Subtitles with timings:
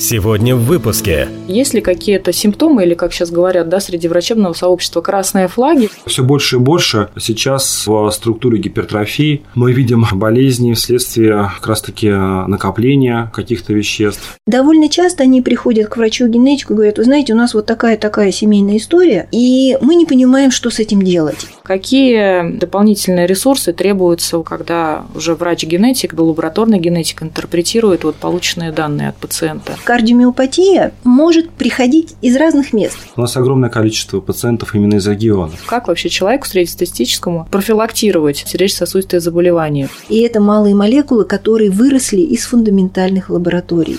[0.00, 1.28] Сегодня в выпуске.
[1.48, 5.90] Есть ли какие-то симптомы или, как сейчас говорят, да, среди врачебного сообщества, красные флаги?
[6.06, 13.30] Все больше и больше сейчас в структуре гипертрофии мы видим болезни вследствие как раз-таки накопления
[13.34, 14.38] каких-то веществ.
[14.46, 18.76] Довольно часто они приходят к врачу-генетику и говорят, вы знаете, у нас вот такая-такая семейная
[18.76, 21.48] история, и мы не понимаем, что с этим делать.
[21.68, 29.74] Какие дополнительные ресурсы требуются, когда уже врач-генетик, лабораторный генетик интерпретирует вот полученные данные от пациента?
[29.84, 32.96] Кардиомиопатия может приходить из разных мест.
[33.16, 35.52] У нас огромное количество пациентов именно из региона.
[35.66, 39.90] Как вообще человеку среднестатистическому профилактировать сердечно-сосудистые заболевания?
[40.08, 43.98] И это малые молекулы, которые выросли из фундаментальных лабораторий.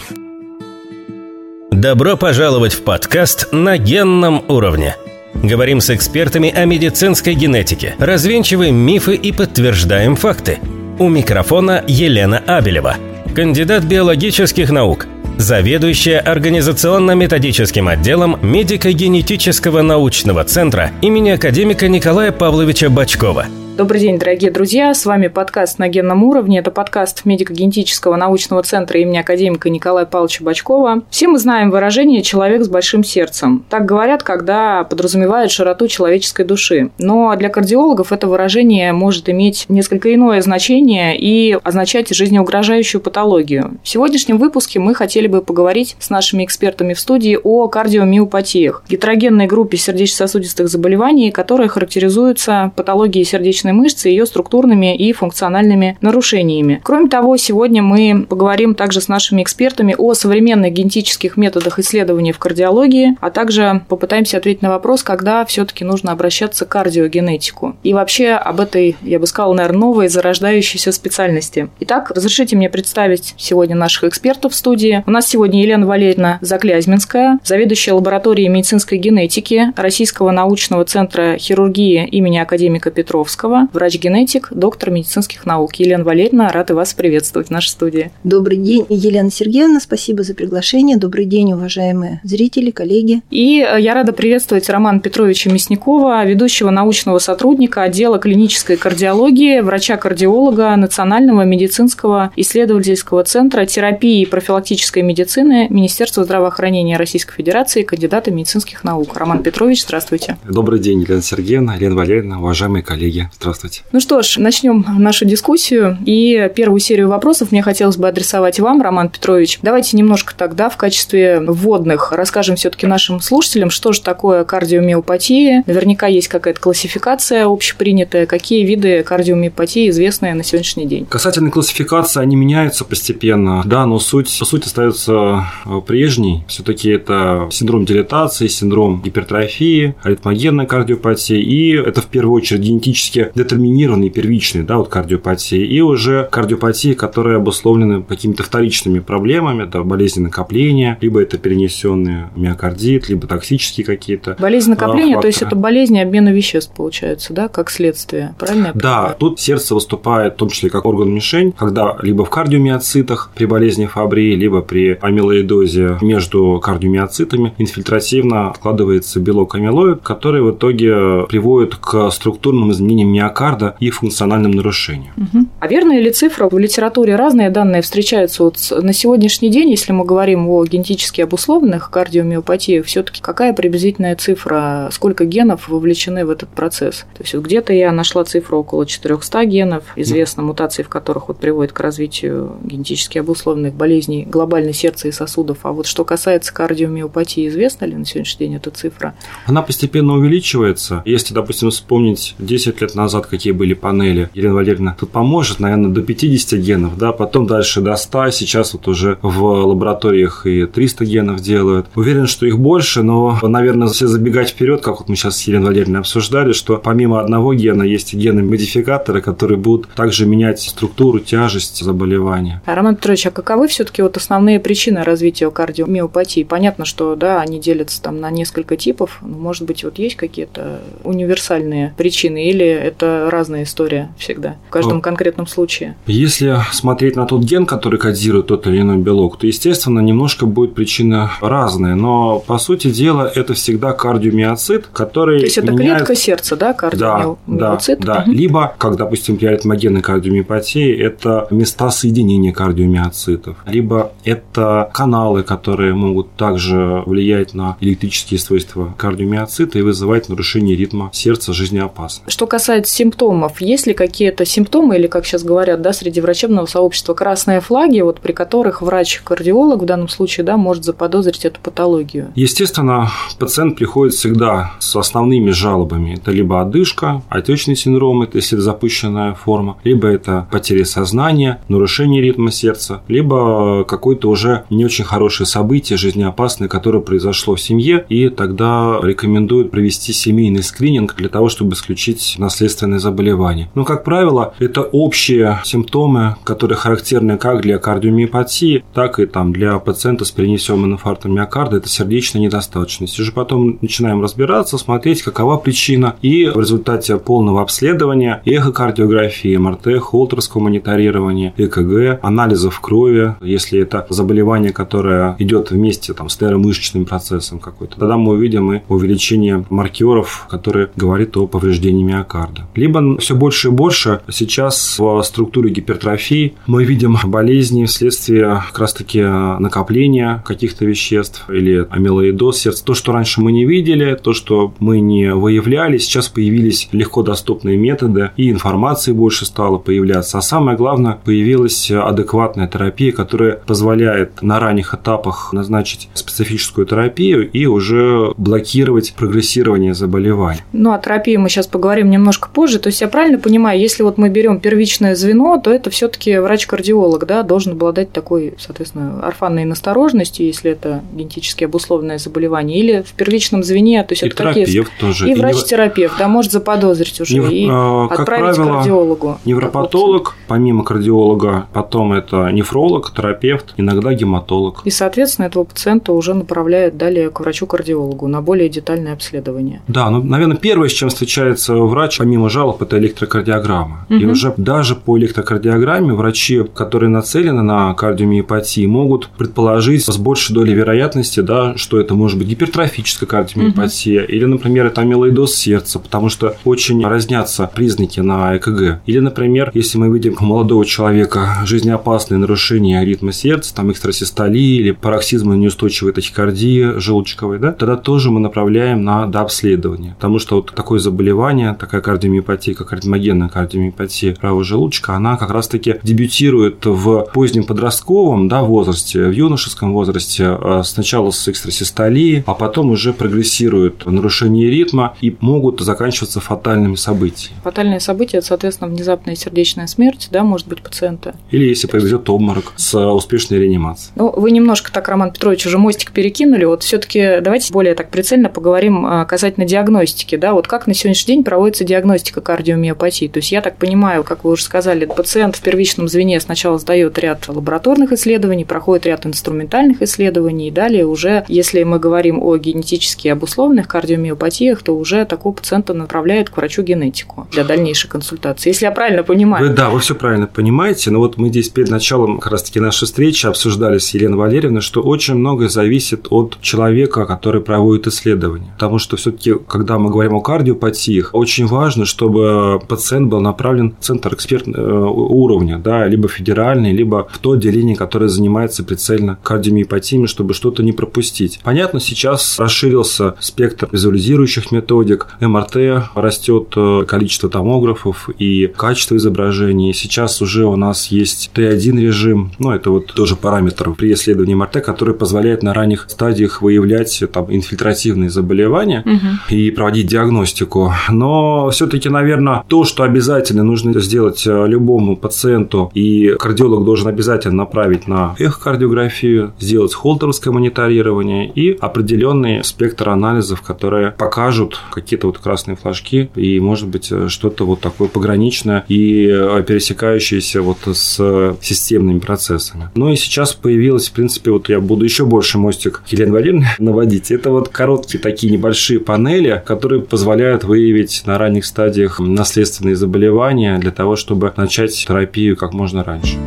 [1.70, 4.95] Добро пожаловать в подкаст «На генном уровне».
[5.33, 10.59] Говорим с экспертами о медицинской генетике, развенчиваем мифы и подтверждаем факты.
[10.97, 12.97] У микрофона Елена Абелева,
[13.35, 15.07] кандидат биологических наук,
[15.38, 23.45] заведующая организационно-методическим отделом медико-генетического научного центра имени академика Николая Павловича Бачкова–
[23.80, 24.94] Добрый день, дорогие друзья.
[24.94, 26.59] С вами подкаст «На генном уровне».
[26.59, 31.03] Это подкаст медико-генетического научного центра имени академика Николая Павловича Бачкова.
[31.09, 33.63] Все мы знаем выражение «человек с большим сердцем».
[33.69, 36.89] Так говорят, когда подразумевают широту человеческой души.
[36.97, 43.77] Но для кардиологов это выражение может иметь несколько иное значение и означать жизнеугрожающую патологию.
[43.81, 49.47] В сегодняшнем выпуске мы хотели бы поговорить с нашими экспертами в студии о кардиомиопатиях, гетерогенной
[49.47, 56.80] группе сердечно-сосудистых заболеваний, которые характеризуются патологией сердечной сердечной мышцы ее структурными и функциональными нарушениями.
[56.84, 62.39] Кроме того, сегодня мы поговорим также с нашими экспертами о современных генетических методах исследования в
[62.39, 67.76] кардиологии, а также попытаемся ответить на вопрос, когда все-таки нужно обращаться к кардиогенетику.
[67.84, 71.70] И вообще об этой, я бы сказала, наверное, новой зарождающейся специальности.
[71.81, 75.04] Итак, разрешите мне представить сегодня наших экспертов в студии.
[75.06, 82.38] У нас сегодня Елена Валерьевна Заклязьминская, заведующая лабораторией медицинской генетики Российского научного центра хирургии имени
[82.38, 85.76] академика Петровского, врач-генетик, доктор медицинских наук.
[85.76, 88.11] Елена Валерьевна, рада вас приветствовать в нашей студии.
[88.23, 90.98] Добрый день, Елена Сергеевна, спасибо за приглашение.
[90.98, 93.21] Добрый день, уважаемые зрители, коллеги.
[93.30, 100.76] И э, я рада приветствовать Романа Петровича Мясникова, ведущего научного сотрудника отдела клинической кардиологии, врача-кардиолога
[100.76, 109.16] Национального медицинского исследовательского центра терапии и профилактической медицины Министерства здравоохранения Российской Федерации, кандидата медицинских наук.
[109.17, 110.37] Роман Петрович, здравствуйте.
[110.48, 113.30] Добрый день, Елена Сергеевна, Елена Валерьевна, уважаемые коллеги.
[113.39, 113.83] Здравствуйте.
[113.94, 115.98] Ну что ж, начнем нашу дискуссию.
[116.05, 119.60] И первую серию вопросов мне хотелось бы адресовать вам, Роман Петрович.
[119.61, 125.64] Давайте немножко тогда в качестве вводных расскажем все-таки нашим слушателям, что же такое кардиомиопатия.
[125.67, 128.25] Наверняка есть какая-то классификация общепринятая.
[128.25, 131.06] Какие виды кардиомиопатии известны на сегодняшний день?
[131.06, 133.63] Касательно классификации, они меняются постепенно.
[133.66, 136.44] Да, но суть, суть остается э, прежней.
[136.50, 141.38] Все-таки это синдром дилатации, синдром гипертрофии, аритмогенная кардиопатия.
[141.38, 147.38] И это в первую очередь генетически детерминированные первичные, да, вот кардиопатии, и уже кардиопатии, которые
[147.38, 154.36] обусловлены какими-то вторичными проблемами, да, болезни накопления, либо это перенесенный миокардит, либо токсические какие-то.
[154.40, 155.22] Болезнь накопления, факторы.
[155.22, 158.72] то есть это болезнь обмена веществ, получается, да, как следствие, правильно?
[158.74, 163.86] Да, тут сердце выступает в том числе как орган-мишень, когда либо в кардиомиоцитах при болезни
[163.86, 172.10] Фабри, либо при амилоидозе между кардиомиоцитами инфильтративно складывается белок амилоид, который в итоге приводит к
[172.12, 175.13] структурным изменениям миокарда и функциональным нарушениям.
[175.18, 175.45] Угу.
[175.59, 176.47] А верная ли цифра?
[176.50, 178.44] В литературе разные данные встречаются.
[178.44, 184.89] Вот на сегодняшний день, если мы говорим о генетически обусловленных кардиомиопатиях, все-таки какая приблизительная цифра,
[184.91, 187.06] сколько генов вовлечены в этот процесс?
[187.15, 191.39] То есть вот где-то я нашла цифру около 400 генов, известно мутации, в которых вот
[191.39, 195.59] приводят к развитию генетически обусловленных болезней глобальной сердца и сосудов.
[195.63, 199.13] А вот что касается кардиомиопатии, известна ли на сегодняшний день эта цифра?
[199.45, 201.01] Она постепенно увеличивается.
[201.06, 204.30] Если, допустим, вспомнить 10 лет назад, назад какие были панели.
[204.33, 208.88] Елена Валерьевна тут поможет, наверное, до 50 генов, да, потом дальше до 100, сейчас вот
[208.88, 211.88] уже в лабораториях и 300 генов делают.
[211.95, 215.68] Уверен, что их больше, но, наверное, все забегать вперед, как вот мы сейчас с Еленой
[215.68, 222.62] Валерьевной обсуждали, что помимо одного гена есть гены-модификаторы, которые будут также менять структуру, тяжесть заболевания.
[222.66, 226.44] А, Роман Петрович, а каковы все-таки вот основные причины развития кардиомиопатии?
[226.44, 230.81] Понятно, что, да, они делятся там на несколько типов, но, может быть, вот есть какие-то
[231.04, 235.04] универсальные причины или это это разная история всегда, в каждом Вот.
[235.04, 235.96] конкретном случае?
[236.06, 240.74] Если смотреть на тот ген, который кодирует тот или иной белок, то, естественно, немножко будет
[240.75, 241.96] причина разная.
[241.96, 246.74] Но, по сути дела, это всегда кардиомиоцит, который То есть это меняет- клетка сердца, да,
[246.74, 248.00] Да, да, кардиомиоцит?
[248.01, 248.24] да.
[248.25, 248.31] Мгм.
[248.34, 253.57] Либо, как, допустим, при аритмогенной кардиомиопатии, это места соединения кардиомиоцитов.
[253.66, 261.10] Либо это каналы, которые могут также влиять на электрические свойства кардиомиоцита и вызывать нарушение ритма
[261.13, 262.30] сердца жизнеопасно.
[262.30, 267.13] Что касается симптомов, есть ли какие-то симптомы, или, как сейчас говорят, да, среди врачебного сообщества,
[267.13, 272.31] красные флаги, вот при которых врач-кардиолог в данном случае, да, может заподозрить эту патологию?
[272.36, 276.15] Естественно, пациент приходит всегда с основными жалобами.
[276.15, 282.51] Это либо одышка, отечный синдром, это если запущенная форма, либо это потеря сознания, нарушение ритма
[282.51, 289.00] сердца, либо какое-то уже не очень хорошее событие жизнеопасное, которое произошло в семье, и тогда
[289.01, 292.36] рекомендуют провести семейный скрининг для того, чтобы исключить
[292.80, 293.70] наследственные заболевания.
[293.76, 299.80] Но, как правило, это общие симптомы, которые характерны как для кардиомиопатии, так и там, для
[299.80, 301.78] пациента с перенесенным инфарктом миокарда.
[301.78, 303.20] Это сердечная недостаточность.
[303.20, 306.16] Уже потом начинаем разбираться, смотреть, какова причина.
[306.22, 314.72] И в результате полного обследования, эхокардиографии, МРТ, холтерского мониторирования, ЭКГ, анализов крови, если это заболевание,
[314.72, 320.90] которое идет вместе там, с нейромышечным процессом какой-то, тогда мы увидим и увеличение маркеров, которые
[320.96, 322.69] говорят о повреждении миокарда.
[322.75, 329.21] Либо все больше и больше сейчас в структуре гипертрофии мы видим болезни вследствие как раз-таки
[329.21, 332.83] накопления каких-то веществ или амилоидоз сердца.
[332.86, 337.77] То, что раньше мы не видели, то, что мы не выявляли, сейчас появились легко доступные
[337.77, 340.38] методы, и информации больше стало появляться.
[340.38, 347.65] А самое главное, появилась адекватная терапия, которая позволяет на ранних этапах назначить специфическую терапию и
[347.65, 350.62] уже блокировать прогрессирование заболеваний.
[350.74, 352.80] Ну, о терапии мы сейчас поговорим немножко позже.
[352.80, 357.25] То есть я правильно понимаю, если вот мы берем первичное звено, то это все-таки врач-кардиолог,
[357.25, 363.63] да, должен обладать такой, соответственно, орфанной насторожностью, если это генетически обусловленное заболевание, или в первичном
[363.63, 364.86] звене, то есть И это какие...
[365.00, 365.30] тоже.
[365.30, 369.38] И врач-терапевт, да, может заподозрить уже Невр- и а, как отправить правило, к кардиологу.
[369.46, 374.81] Невропатолог, помимо кардиолога, потом это нефролог, терапевт, иногда гематолог.
[374.86, 379.81] И, соответственно, этого пациента уже направляют далее к врачу-кардиологу на более детальное обследование.
[379.88, 384.06] Да, ну, наверное, первое, с чем встречается врач, помимо жалоб, это электрокардиограмма.
[384.09, 384.31] И Мгм.
[384.31, 391.41] уже даже по электрокардиограмме врачи, которые нацелены на кардиомиопатии, могут предположить с большей долей вероятности,
[391.41, 397.06] да, что это может быть гипертрофическая кардиомиопатия или, например, это амилоидоз сердца, потому что очень
[397.06, 399.01] разнятся признаки на ЭКГ.
[399.06, 404.91] Или, например, если мы видим у молодого человека жизнеопасные нарушения ритма сердца, там экстрасистолии или
[404.91, 410.13] пароксизма неустойчивой тахикардии желудочковой, да, тогда тоже мы направляем на дообследование.
[410.15, 412.29] Потому что вот такое заболевание, такая кардиомиопатия,
[412.76, 419.31] как ардемогенная кардиомиопатия правого желудочка, она как раз-таки дебютирует в позднем подростковом да, возрасте, в
[419.31, 426.40] юношеском возрасте, э, сначала с экстрасистолией, а потом уже прогрессирует нарушение ритма и могут заканчиваться
[426.40, 427.56] фатальными событиями.
[427.64, 431.36] Фатальное событие– это, соответственно, внезапная сердечная смерть, да, может быть, пациента.
[431.52, 434.14] Или если произойдет обморок с успешной реанимацией.
[434.16, 436.66] Ну, вы немножко так, Роман Петрович, уже мостик перекинули.
[436.66, 440.36] Вот все-таки давайте более так прицельно поговорим а, касательно диагностики.
[440.36, 443.27] Да, вот как на сегодняшний день проводится диагностика кардиомиопатии?
[443.27, 447.18] То есть я так понимаю, как вы уже сказали, пациент в первичном звене сначала сдает
[447.19, 453.27] ряд лабораторных исследований, проходит ряд инструментальных исследований, и далее уже, если мы говорим о генетически
[453.27, 458.69] обусловленных кардиомиопатиях, то уже такого пациента направляют к врачу-генетику для дальнейшей консультации.
[458.69, 459.68] Если я правильно понимаю.
[459.68, 461.12] Вы, да, вы все правильно понимаете.
[461.12, 465.01] Но вот мы здесь перед началом как раз-таки нашей встречи обсуждали с Еленой Валерьевной, что
[465.01, 468.72] очень многое зависит от человека, который проводит исследование.
[468.74, 474.04] Потому что все-таки, когда мы говорим о кардиопатиях, очень важно, чтобы пациент был направлен в
[474.04, 480.54] центр экспертного уровня, да, либо федеральный, либо в то отделение, которое занимается прицельно кардиомиопатиями, чтобы
[480.54, 481.60] что-то не пропустить.
[481.63, 485.75] Понятно, сейчас расширился спектр визуализирующих методик, МРТ
[486.16, 489.94] растет э, количество томографов и качество изображений.
[489.94, 494.82] Сейчас уже у нас есть Т1 режим, ну это вот тоже параметр при исследовании МРТ,
[494.84, 499.39] который позволяет на ранних стадиях выявлять э, там инфильтративные заболевания Мгм.
[499.50, 500.94] и проводить диагностику.
[501.10, 507.58] Но все-таки, наверное, то, что обязательно нужно сделать э, любому пациенту, и кардиолог должен обязательно
[507.58, 515.75] направить на эхокардиографию, сделать холтеровское мониторирование и определенный спектр анализов, которые покажут какие-то вот красные
[515.75, 522.20] флажки и, может быть, э, что-то вот такое пограничное и э, пересекающееся вот с системными
[522.20, 522.89] процессами.
[522.96, 527.32] Ну и сейчас появилось, в принципе, вот я буду еще больше мостик Елены Валерьевны наводить.
[527.32, 533.79] Это вот короткие такие небольшие панели, которые позволяют выявить на ранних стадиях стадиях наследственные заболевания
[533.79, 536.38] для того, чтобы начать терапию как можно раньше.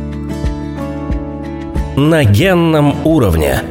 [1.97, 3.61] На генном уровне.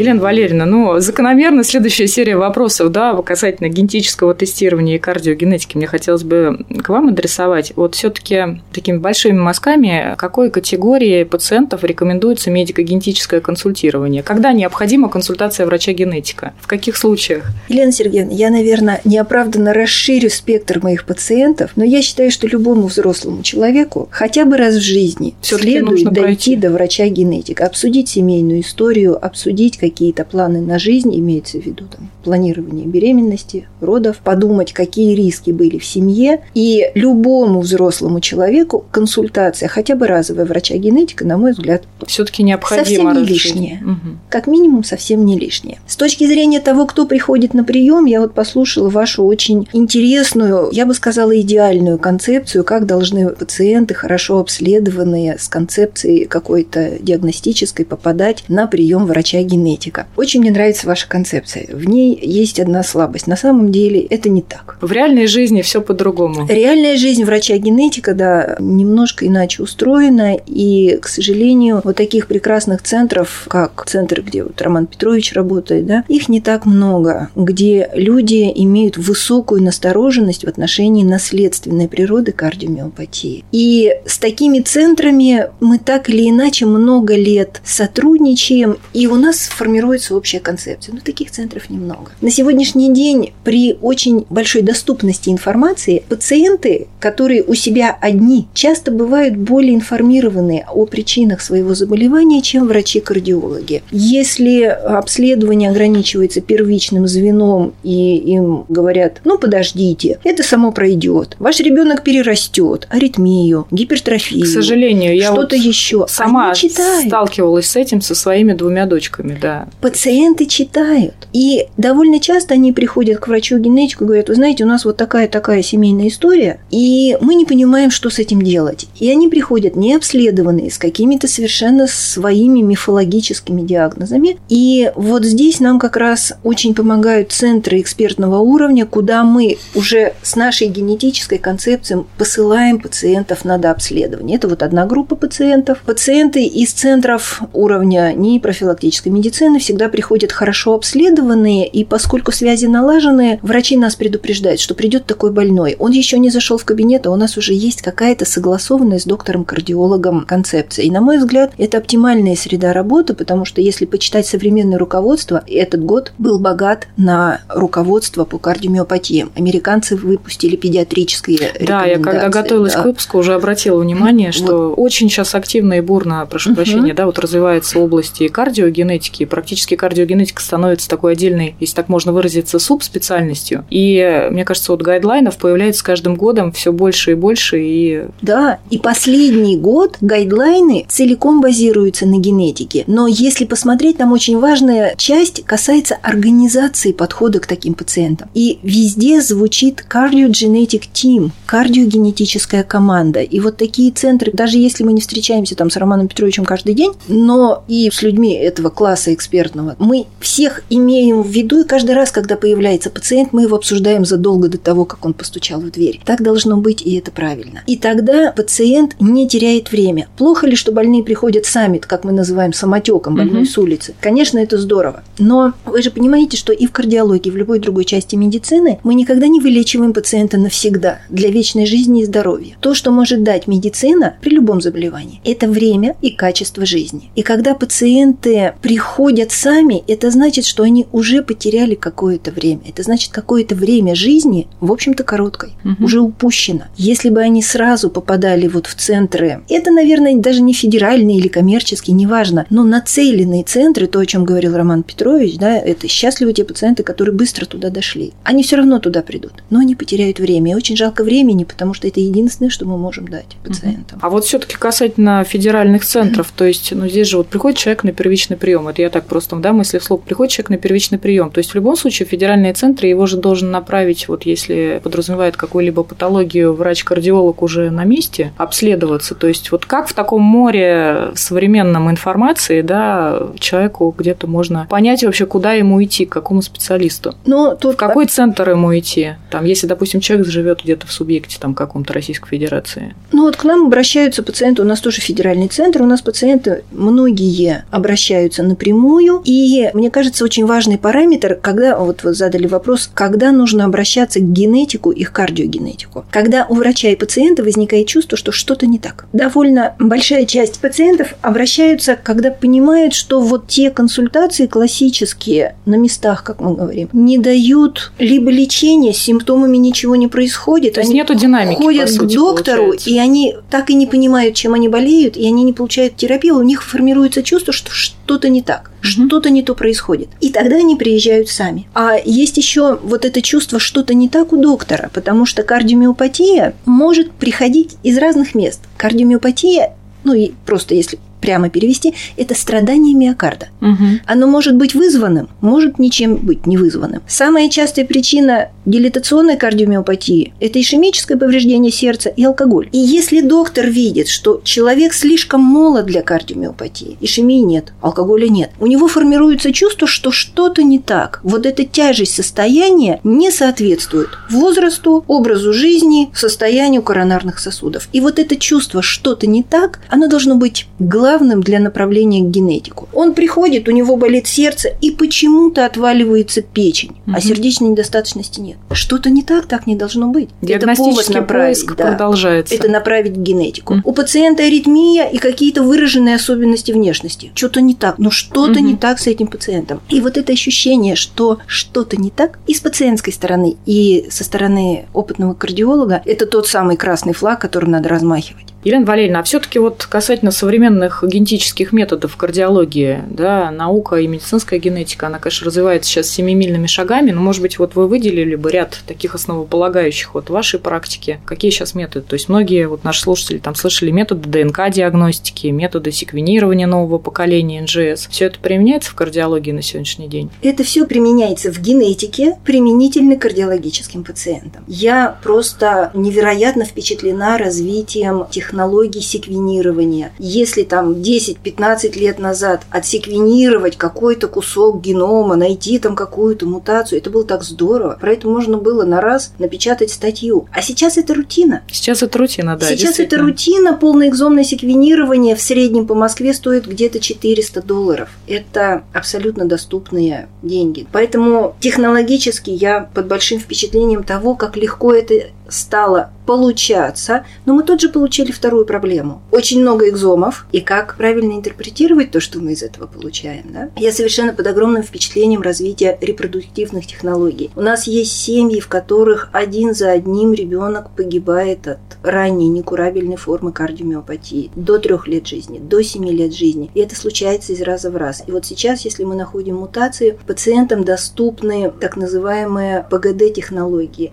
[0.00, 5.76] Елена Валерьевна, ну, закономерно следующая серия вопросов, да, касательно генетического тестирования и кардиогенетики.
[5.76, 7.74] Мне хотелось бы к вам адресовать.
[7.76, 14.22] Вот все таки такими большими мазками какой категории пациентов рекомендуется медико-генетическое консультирование?
[14.22, 16.54] Когда необходима консультация врача-генетика?
[16.60, 17.50] В каких случаях?
[17.68, 23.42] Елена Сергеевна, я, наверное, неоправданно расширю спектр моих пациентов, но я считаю, что любому взрослому
[23.42, 26.56] человеку хотя бы раз в жизни следует дойти пройти.
[26.56, 32.10] до врача-генетика, обсудить семейную историю, обсудить какие какие-то планы на жизнь, имеется в виду там,
[32.22, 36.42] планирование беременности, родов, подумать, какие риски были в семье.
[36.54, 42.84] И любому взрослому человеку консультация, хотя бы разовая врача-генетика, на мой взгляд, все-таки необходимо.
[42.84, 43.82] Совсем не лишнее.
[43.84, 44.16] Угу.
[44.28, 45.78] Как минимум, совсем не лишнее.
[45.86, 50.86] С точки зрения того, кто приходит на прием, я вот послушала вашу очень интересную, я
[50.86, 58.66] бы сказала, идеальную концепцию, как должны пациенты, хорошо обследованные, с концепцией какой-то диагностической, попадать на
[58.66, 60.06] прием врача-генетика генетика.
[60.16, 61.68] Очень мне нравится ваша концепция.
[61.72, 63.26] В ней есть одна слабость.
[63.26, 64.76] На самом деле это не так.
[64.80, 66.46] В реальной жизни все по-другому.
[66.48, 70.36] Реальная жизнь врача-генетика, да, немножко иначе устроена.
[70.46, 76.04] И, к сожалению, вот таких прекрасных центров, как центр, где вот Роман Петрович работает, да,
[76.08, 83.44] их не так много, где люди имеют высокую настороженность в отношении наследственной природы кардиомиопатии.
[83.52, 89.59] И с такими центрами мы так или иначе много лет сотрудничаем, и у нас формируется
[89.60, 90.94] формируется общая концепция.
[90.94, 92.12] Но таких центров немного.
[92.22, 99.36] На сегодняшний день при очень большой доступности информации пациенты, которые у себя одни, часто бывают
[99.36, 103.82] более информированы о причинах своего заболевания, чем врачи-кардиологи.
[103.90, 112.02] Если обследование ограничивается первичным звеном и им говорят, ну подождите, это само пройдет, ваш ребенок
[112.02, 116.06] перерастет, аритмию, гипертрофию, к сожалению, я что-то вот еще.
[116.08, 119.49] Сама сталкивалась с этим со своими двумя дочками, да
[119.80, 121.14] Пациенты читают.
[121.32, 125.62] И довольно часто они приходят к врачу-генетику и говорят, вы знаете, у нас вот такая-такая
[125.62, 128.86] семейная история, и мы не понимаем, что с этим делать.
[128.98, 134.38] И они приходят необследованные, с какими-то совершенно своими мифологическими диагнозами.
[134.48, 140.36] И вот здесь нам как раз очень помогают центры экспертного уровня, куда мы уже с
[140.36, 144.36] нашей генетической концепцией посылаем пациентов на дообследование.
[144.36, 145.78] Это вот одна группа пациентов.
[145.86, 153.38] Пациенты из центров уровня непрофилактической медицины медицины всегда приходят хорошо обследованные, и поскольку связи налажены,
[153.42, 155.76] врачи нас предупреждают, что придет такой больной.
[155.78, 160.26] Он еще не зашел в кабинет, а у нас уже есть какая-то согласованная с доктором-кардиологом
[160.26, 160.84] концепция.
[160.84, 165.84] И, на мой взгляд, это оптимальная среда работы, потому что если почитать современное руководство, этот
[165.84, 169.32] год был богат на руководство по кардиомиопатиям.
[169.36, 172.82] Американцы выпустили педиатрические Да, я когда готовилась да.
[172.82, 174.74] к выпуску, уже обратила внимание, что вот.
[174.76, 176.56] очень сейчас активно и бурно, прошу uh-huh.
[176.56, 182.12] прощения, да, вот развивается область и кардиогенетики, практически кардиогенетика становится такой отдельной, если так можно
[182.12, 183.64] выразиться, субспециальностью.
[183.70, 187.60] И мне кажется, вот гайдлайнов появляется с каждым годом все больше и больше.
[187.62, 188.04] И...
[188.20, 192.84] Да, и последний год гайдлайны целиком базируются на генетике.
[192.86, 198.28] Но если посмотреть, там очень важная часть касается организации подхода к таким пациентам.
[198.34, 203.20] И везде звучит кардиогенетик team, кардиогенетическая команда.
[203.20, 206.92] И вот такие центры, даже если мы не встречаемся там с Романом Петровичем каждый день,
[207.08, 209.76] но и с людьми этого класса экспертного.
[209.78, 214.48] Мы всех имеем в виду, и каждый раз, когда появляется пациент, мы его обсуждаем задолго
[214.48, 216.00] до того, как он постучал в дверь.
[216.06, 217.62] Так должно быть, и это правильно.
[217.66, 220.08] И тогда пациент не теряет время.
[220.16, 223.50] Плохо ли, что больные приходят сами, как мы называем самотеком, больной угу.
[223.50, 223.94] с улицы?
[224.00, 225.02] Конечно, это здорово.
[225.18, 228.94] Но вы же понимаете, что и в кардиологии, и в любой другой части медицины мы
[228.94, 232.56] никогда не вылечиваем пациента навсегда для вечной жизни и здоровья.
[232.60, 237.10] То, что может дать медицина при любом заболевании, это время и качество жизни.
[237.16, 242.60] И когда пациенты приходят уходят сами, это значит, что они уже потеряли какое-то время.
[242.68, 245.84] Это значит, какое-то время жизни, в общем-то, короткой, угу.
[245.84, 246.62] уже упущено.
[246.76, 251.96] Если бы они сразу попадали вот в центры, это, наверное, даже не федеральные или коммерческие,
[251.96, 256.84] неважно, но нацеленные центры, то, о чем говорил Роман Петрович, да, это счастливы те пациенты,
[256.84, 258.12] которые быстро туда дошли.
[258.22, 260.52] Они все равно туда придут, но они потеряют время.
[260.52, 263.98] И очень жалко времени, потому что это единственное, что мы можем дать пациентам.
[264.02, 267.92] А вот все-таки касательно федеральных центров, то есть, ну, здесь же вот приходит человек на
[267.92, 271.30] первичный прием, это я так так просто, да, мысли вслух, приходит человек на первичный прием.
[271.30, 275.82] То есть в любом случае федеральные центры его же должен направить, вот если подразумевает какую-либо
[275.82, 279.14] патологию, врач-кардиолог уже на месте обследоваться.
[279.14, 285.24] То есть вот как в таком море современном информации, да, человеку где-то можно понять вообще,
[285.24, 287.14] куда ему идти, к какому специалисту.
[287.24, 289.14] Но тут в какой центр ему идти?
[289.30, 292.94] Там, если, допустим, человек живет где-то в субъекте там каком-то Российской Федерации.
[293.12, 297.64] Ну вот к нам обращаются пациенты, у нас тоже федеральный центр, у нас пациенты многие
[297.70, 298.79] обращаются напрямую,
[299.24, 304.32] и мне кажется, очень важный параметр, когда, вот вы задали вопрос, когда нужно обращаться к
[304.32, 306.04] генетику и к кардиогенетику.
[306.10, 309.06] Когда у врача и пациента возникает чувство, что что-то не так.
[309.12, 316.40] Довольно большая часть пациентов обращаются, когда понимают, что вот те консультации классические на местах, как
[316.40, 320.74] мы говорим, не дают либо лечения, с симптомами ничего не происходит.
[320.74, 322.90] То есть нету динамики, ходят сути, к доктору, получается.
[322.90, 326.42] и они так и не понимают, чем они болеют, и они не получают терапию, у
[326.42, 328.69] них формируется чувство, что что-то не так.
[328.80, 330.08] Что-то не то происходит.
[330.20, 331.68] И тогда они приезжают сами.
[331.74, 337.12] А есть еще вот это чувство, что-то не так у доктора, потому что кардиомиопатия может
[337.12, 338.60] приходить из разных мест.
[338.76, 343.48] Кардиомиопатия, ну и просто если прямо перевести, это страдание миокарда.
[343.60, 344.00] Мгм.
[344.06, 347.02] Оно может быть вызванным, может ничем быть не вызванным.
[347.06, 352.68] Самая частая причина дилатационной кардиомиопатии– это ишемическое повреждение сердца и алкоголь.
[352.72, 358.66] И если доктор видит, что человек слишком молод для кардиомиопатии, ишемии нет, алкоголя нет, у
[358.66, 361.20] него формируется чувство, что что-то не так.
[361.22, 367.88] Вот эта тяжесть состояния не соответствует возрасту, образу жизни, состоянию коронарных сосудов.
[367.92, 372.88] И вот это чувство что-то не так, оно должно быть главным для направления к генетику.
[372.92, 377.16] Он приходит, у него болит сердце, и почему-то отваливается печень, Мгм.
[377.16, 378.56] а сердечной недостаточности нет.
[378.72, 380.28] Что-то не так, так не должно быть.
[380.42, 381.86] Это повод направить, поиск да.
[381.88, 382.54] продолжается.
[382.54, 383.74] Это направить к генетику.
[383.74, 383.82] Мгм.
[383.84, 387.32] У пациента аритмия и какие-то выраженные особенности внешности.
[387.34, 387.96] Что-то не так.
[387.98, 388.66] Ну что-то Мгм.
[388.66, 389.80] не так с этим пациентом.
[389.88, 394.86] И вот это ощущение, что что-то не так и с пациентской стороны, и со стороны
[394.92, 398.49] опытного кардиолога, это тот самый красный флаг, которым надо размахивать.
[398.62, 405.06] Елена Валерьевна, а все-таки вот касательно современных генетических методов кардиологии, да, наука и медицинская генетика,
[405.06, 409.14] она, конечно, развивается сейчас семимильными шагами, но, может быть, вот вы выделили бы ряд таких
[409.14, 411.20] основополагающих вот вашей практике.
[411.24, 412.04] Какие сейчас методы?
[412.06, 418.08] То есть многие вот наши слушатели там слышали методы ДНК-диагностики, методы секвенирования нового поколения НЖС.
[418.10, 420.30] Все это применяется в кардиологии на сегодняшний день?
[420.42, 424.64] Это все применяется в генетике, применительно к кардиологическим пациентам.
[424.66, 430.12] Я просто невероятно впечатлена развитием технологий секвенирования.
[430.18, 437.24] Если там 10-15 лет назад отсеквенировать какой-то кусок генома, найти там какую-то мутацию, это было
[437.24, 437.96] так здорово.
[438.00, 440.48] Про это можно было на раз напечатать статью.
[440.52, 441.62] А сейчас это рутина.
[441.70, 446.98] Сейчас это рутина, да, Сейчас это рутина, полноэкзомное секвенирование в среднем по Москве стоит где-то
[446.98, 448.08] 400 долларов.
[448.26, 450.88] Это абсолютно доступные деньги.
[450.90, 457.80] Поэтому технологически я под большим впечатлением того, как легко это стало получаться, но мы тут
[457.80, 459.20] же получили вторую проблему.
[459.32, 463.46] Очень много экзомов, и как правильно интерпретировать то, что мы из этого получаем.
[463.52, 463.70] Да?
[463.76, 467.50] Я совершенно под огромным впечатлением развития репродуктивных технологий.
[467.56, 473.52] У нас есть семьи, в которых один за одним ребенок погибает от ранней некурабельной формы
[473.52, 476.70] кардиомиопатии до трех лет жизни, до семи лет жизни.
[476.74, 478.22] И это случается из раза в раз.
[478.26, 484.10] И вот сейчас, если мы находим мутации, пациентам доступны так называемые ПГД-технологии,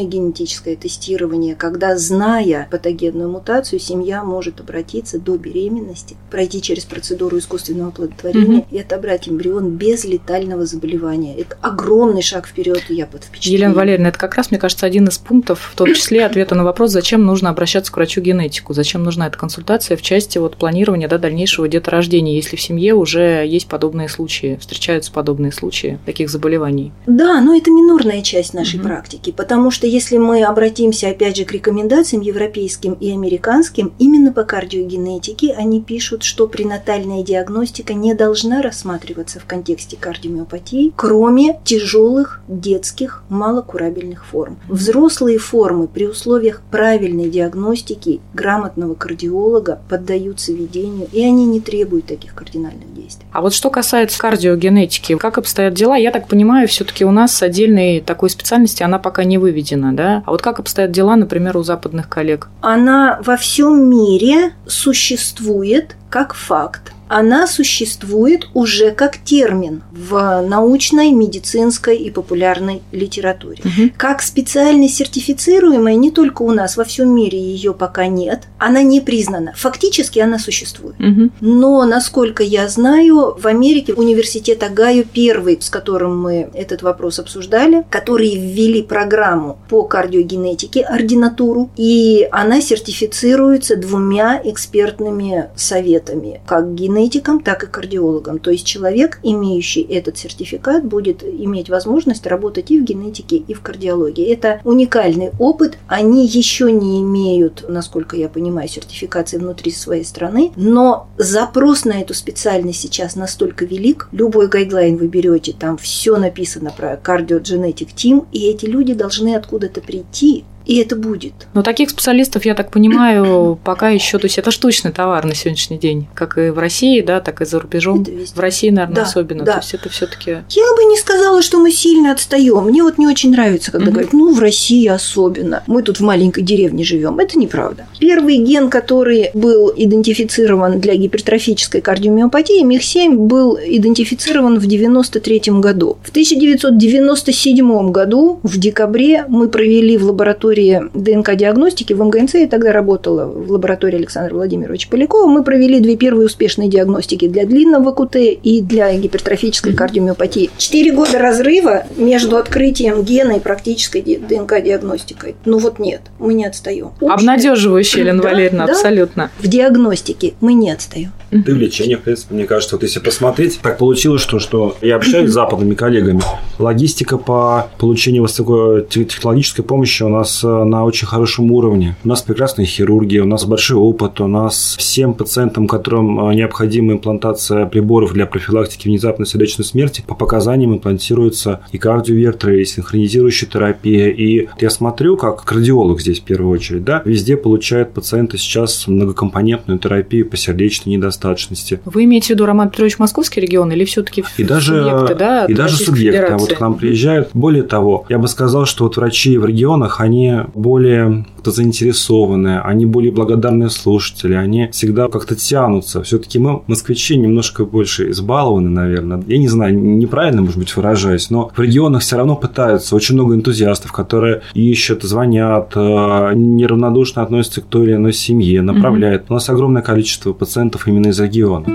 [0.00, 7.38] предимплантационное генетическое тестирование, когда, зная патогенную мутацию, семья может обратиться до беременности, пройти через процедуру
[7.38, 8.66] искусственного оплодотворения Мгм.
[8.70, 11.36] и отобрать эмбрион без летального заболевания.
[11.36, 13.60] Это огромный шаг вперед, и я под впечатлением.
[13.60, 16.64] Елена Валерьевна, это как раз, мне кажется, один из пунктов, в том числе ответа на
[16.64, 21.18] вопрос, зачем нужно обращаться к врачу-генетику, зачем нужна эта консультация в части вот планирования да,
[21.18, 26.92] дальнейшего деторождения, если в семье уже есть подобные случаи, встречаются подобные случаи таких заболеваний.
[27.06, 28.86] Да, но это минорная часть нашей Мгм.
[28.88, 34.44] практики, потому что если мы обратимся опять же к рекомендациям европейским и американским, именно по
[34.44, 43.24] кардиогенетике они пишут, что пренатальная диагностика не должна рассматриваться в контексте кардиомиопатии, кроме тяжелых детских
[43.28, 44.58] малокурабельных форм.
[44.68, 52.34] Взрослые формы при условиях правильной диагностики грамотного кардиолога поддаются ведению, и они не требуют таких
[52.34, 53.26] кардинальных действий.
[53.32, 55.96] А вот что касается кардиогенетики, как обстоят дела?
[55.96, 60.22] Я так понимаю, все-таки у нас отдельной такой специальности она пока не выведена, да?
[60.26, 62.48] А вот как обстоят дела, например, у западных коллег?
[62.60, 66.92] она во всем мире существует как факт.
[67.10, 73.60] Она существует уже как термин в научной, медицинской и популярной литературе.
[73.64, 73.90] Угу.
[73.96, 78.44] Как специальность сертифицируемая не только у нас, во всем мире ее пока нет.
[78.58, 79.54] Она не признана.
[79.56, 80.94] Фактически она существует.
[81.00, 81.30] Угу.
[81.40, 87.84] Но, насколько я знаю, в Америке университет Агаю первый, с которым мы этот вопрос обсуждали,
[87.90, 97.64] которые ввели программу по кардиогенетике, ординатуру, и она сертифицируется двумя экспертными советами, как генетикам, так
[97.64, 98.38] и кардиологам.
[98.38, 103.62] То есть человек, имеющий этот сертификат, будет иметь возможность работать и в генетике, и в
[103.62, 104.24] кардиологии.
[104.26, 105.78] Это уникальный опыт.
[105.86, 112.14] Они еще не имеют, насколько я понимаю, сертификации внутри своей страны, но запрос на эту
[112.14, 114.08] специальность сейчас настолько велик.
[114.12, 119.80] Любой гайдлайн вы берете, там все написано про кардиодженетик тим, и эти люди должны откуда-то
[119.80, 121.32] прийти, и это будет.
[121.52, 125.78] Но таких специалистов, я так понимаю, пока еще, то есть это штучный товар на сегодняшний
[125.78, 128.04] день, как и в России, да, так и за рубежом.
[128.04, 129.42] В России, наверное, да, особенно.
[129.42, 129.54] Да.
[129.54, 130.30] То есть это все-таки.
[130.30, 132.62] Я бы не сказала, что мы сильно отстаем.
[132.62, 133.92] Мне вот не очень нравится, когда mm-hmm.
[133.92, 135.64] говорят, ну в России особенно.
[135.66, 137.18] Мы тут в маленькой деревне живем.
[137.18, 137.86] Это неправда.
[137.98, 145.98] Первый ген, который был идентифицирован для гипертрофической кардиомиопатии, МИХ-7, был идентифицирован в 93 году.
[146.04, 152.72] В 1997 году в декабре мы провели в лаборатории лаборатории ДНК-диагностики в МГНЦ, я тогда
[152.72, 158.16] работала в лаборатории Александра Владимировича Полякова, мы провели две первые успешные диагностики для длинного КУТ
[158.16, 160.50] и для гипертрофической кардиомиопатии.
[160.56, 165.34] Четыре года разрыва между открытием гена и практической ДНК-диагностикой.
[165.44, 166.90] Ну вот нет, мы не отстаем.
[167.00, 168.72] Обнадеживающе, Елена да, Валерьевна, да.
[168.72, 169.30] абсолютно.
[169.38, 171.12] В диагностике мы не отстаем.
[171.30, 174.96] Ты в лечении, в принципе, мне кажется, вот если посмотреть, так получилось, что, что я
[174.96, 176.20] общаюсь с западными коллегами.
[176.58, 181.96] Логистика по получению высокотехнологической помощи у нас э, на очень хорошем уровне.
[182.04, 186.94] У нас прекрасная хирургия, у нас большой опыт, у нас всем пациентам, которым э, необходима
[186.94, 194.08] имплантация приборов для профилактики внезапной сердечной смерти, по показаниям имплантируются и кардиовертеры, и синхронизирующая терапия.
[194.08, 199.78] И я смотрю, как кардиолог здесь в первую очередь, да, везде получают пациенты сейчас многокомпонентную
[199.78, 201.80] терапию по сердечной недостаточности.
[201.84, 205.54] Вы имеете в виду, Роман Петрович, московский регион или все-таки и даже, субъекты, да, и
[205.54, 206.32] даже субъекты.
[206.32, 207.30] А вот к нам приезжают.
[207.34, 212.84] Более того, я бы сказал, что вот врачи в регионах, они более как-то заинтересованные, они
[212.86, 216.02] более благодарные слушатели, они всегда как-то тянутся.
[216.02, 219.22] Все-таки мы, москвичи, немножко больше избалованы, наверное.
[219.26, 222.94] Я не знаю, неправильно, может быть, выражаюсь, но в регионах все равно пытаются.
[222.94, 229.22] Очень много энтузиастов, которые ищут, звонят, э, неравнодушно относятся к той или иной семье, направляют.
[229.22, 229.30] Mm-hmm.
[229.30, 231.66] У нас огромное количество пациентов именно из региона.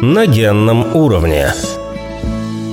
[0.00, 1.52] На генном уровне.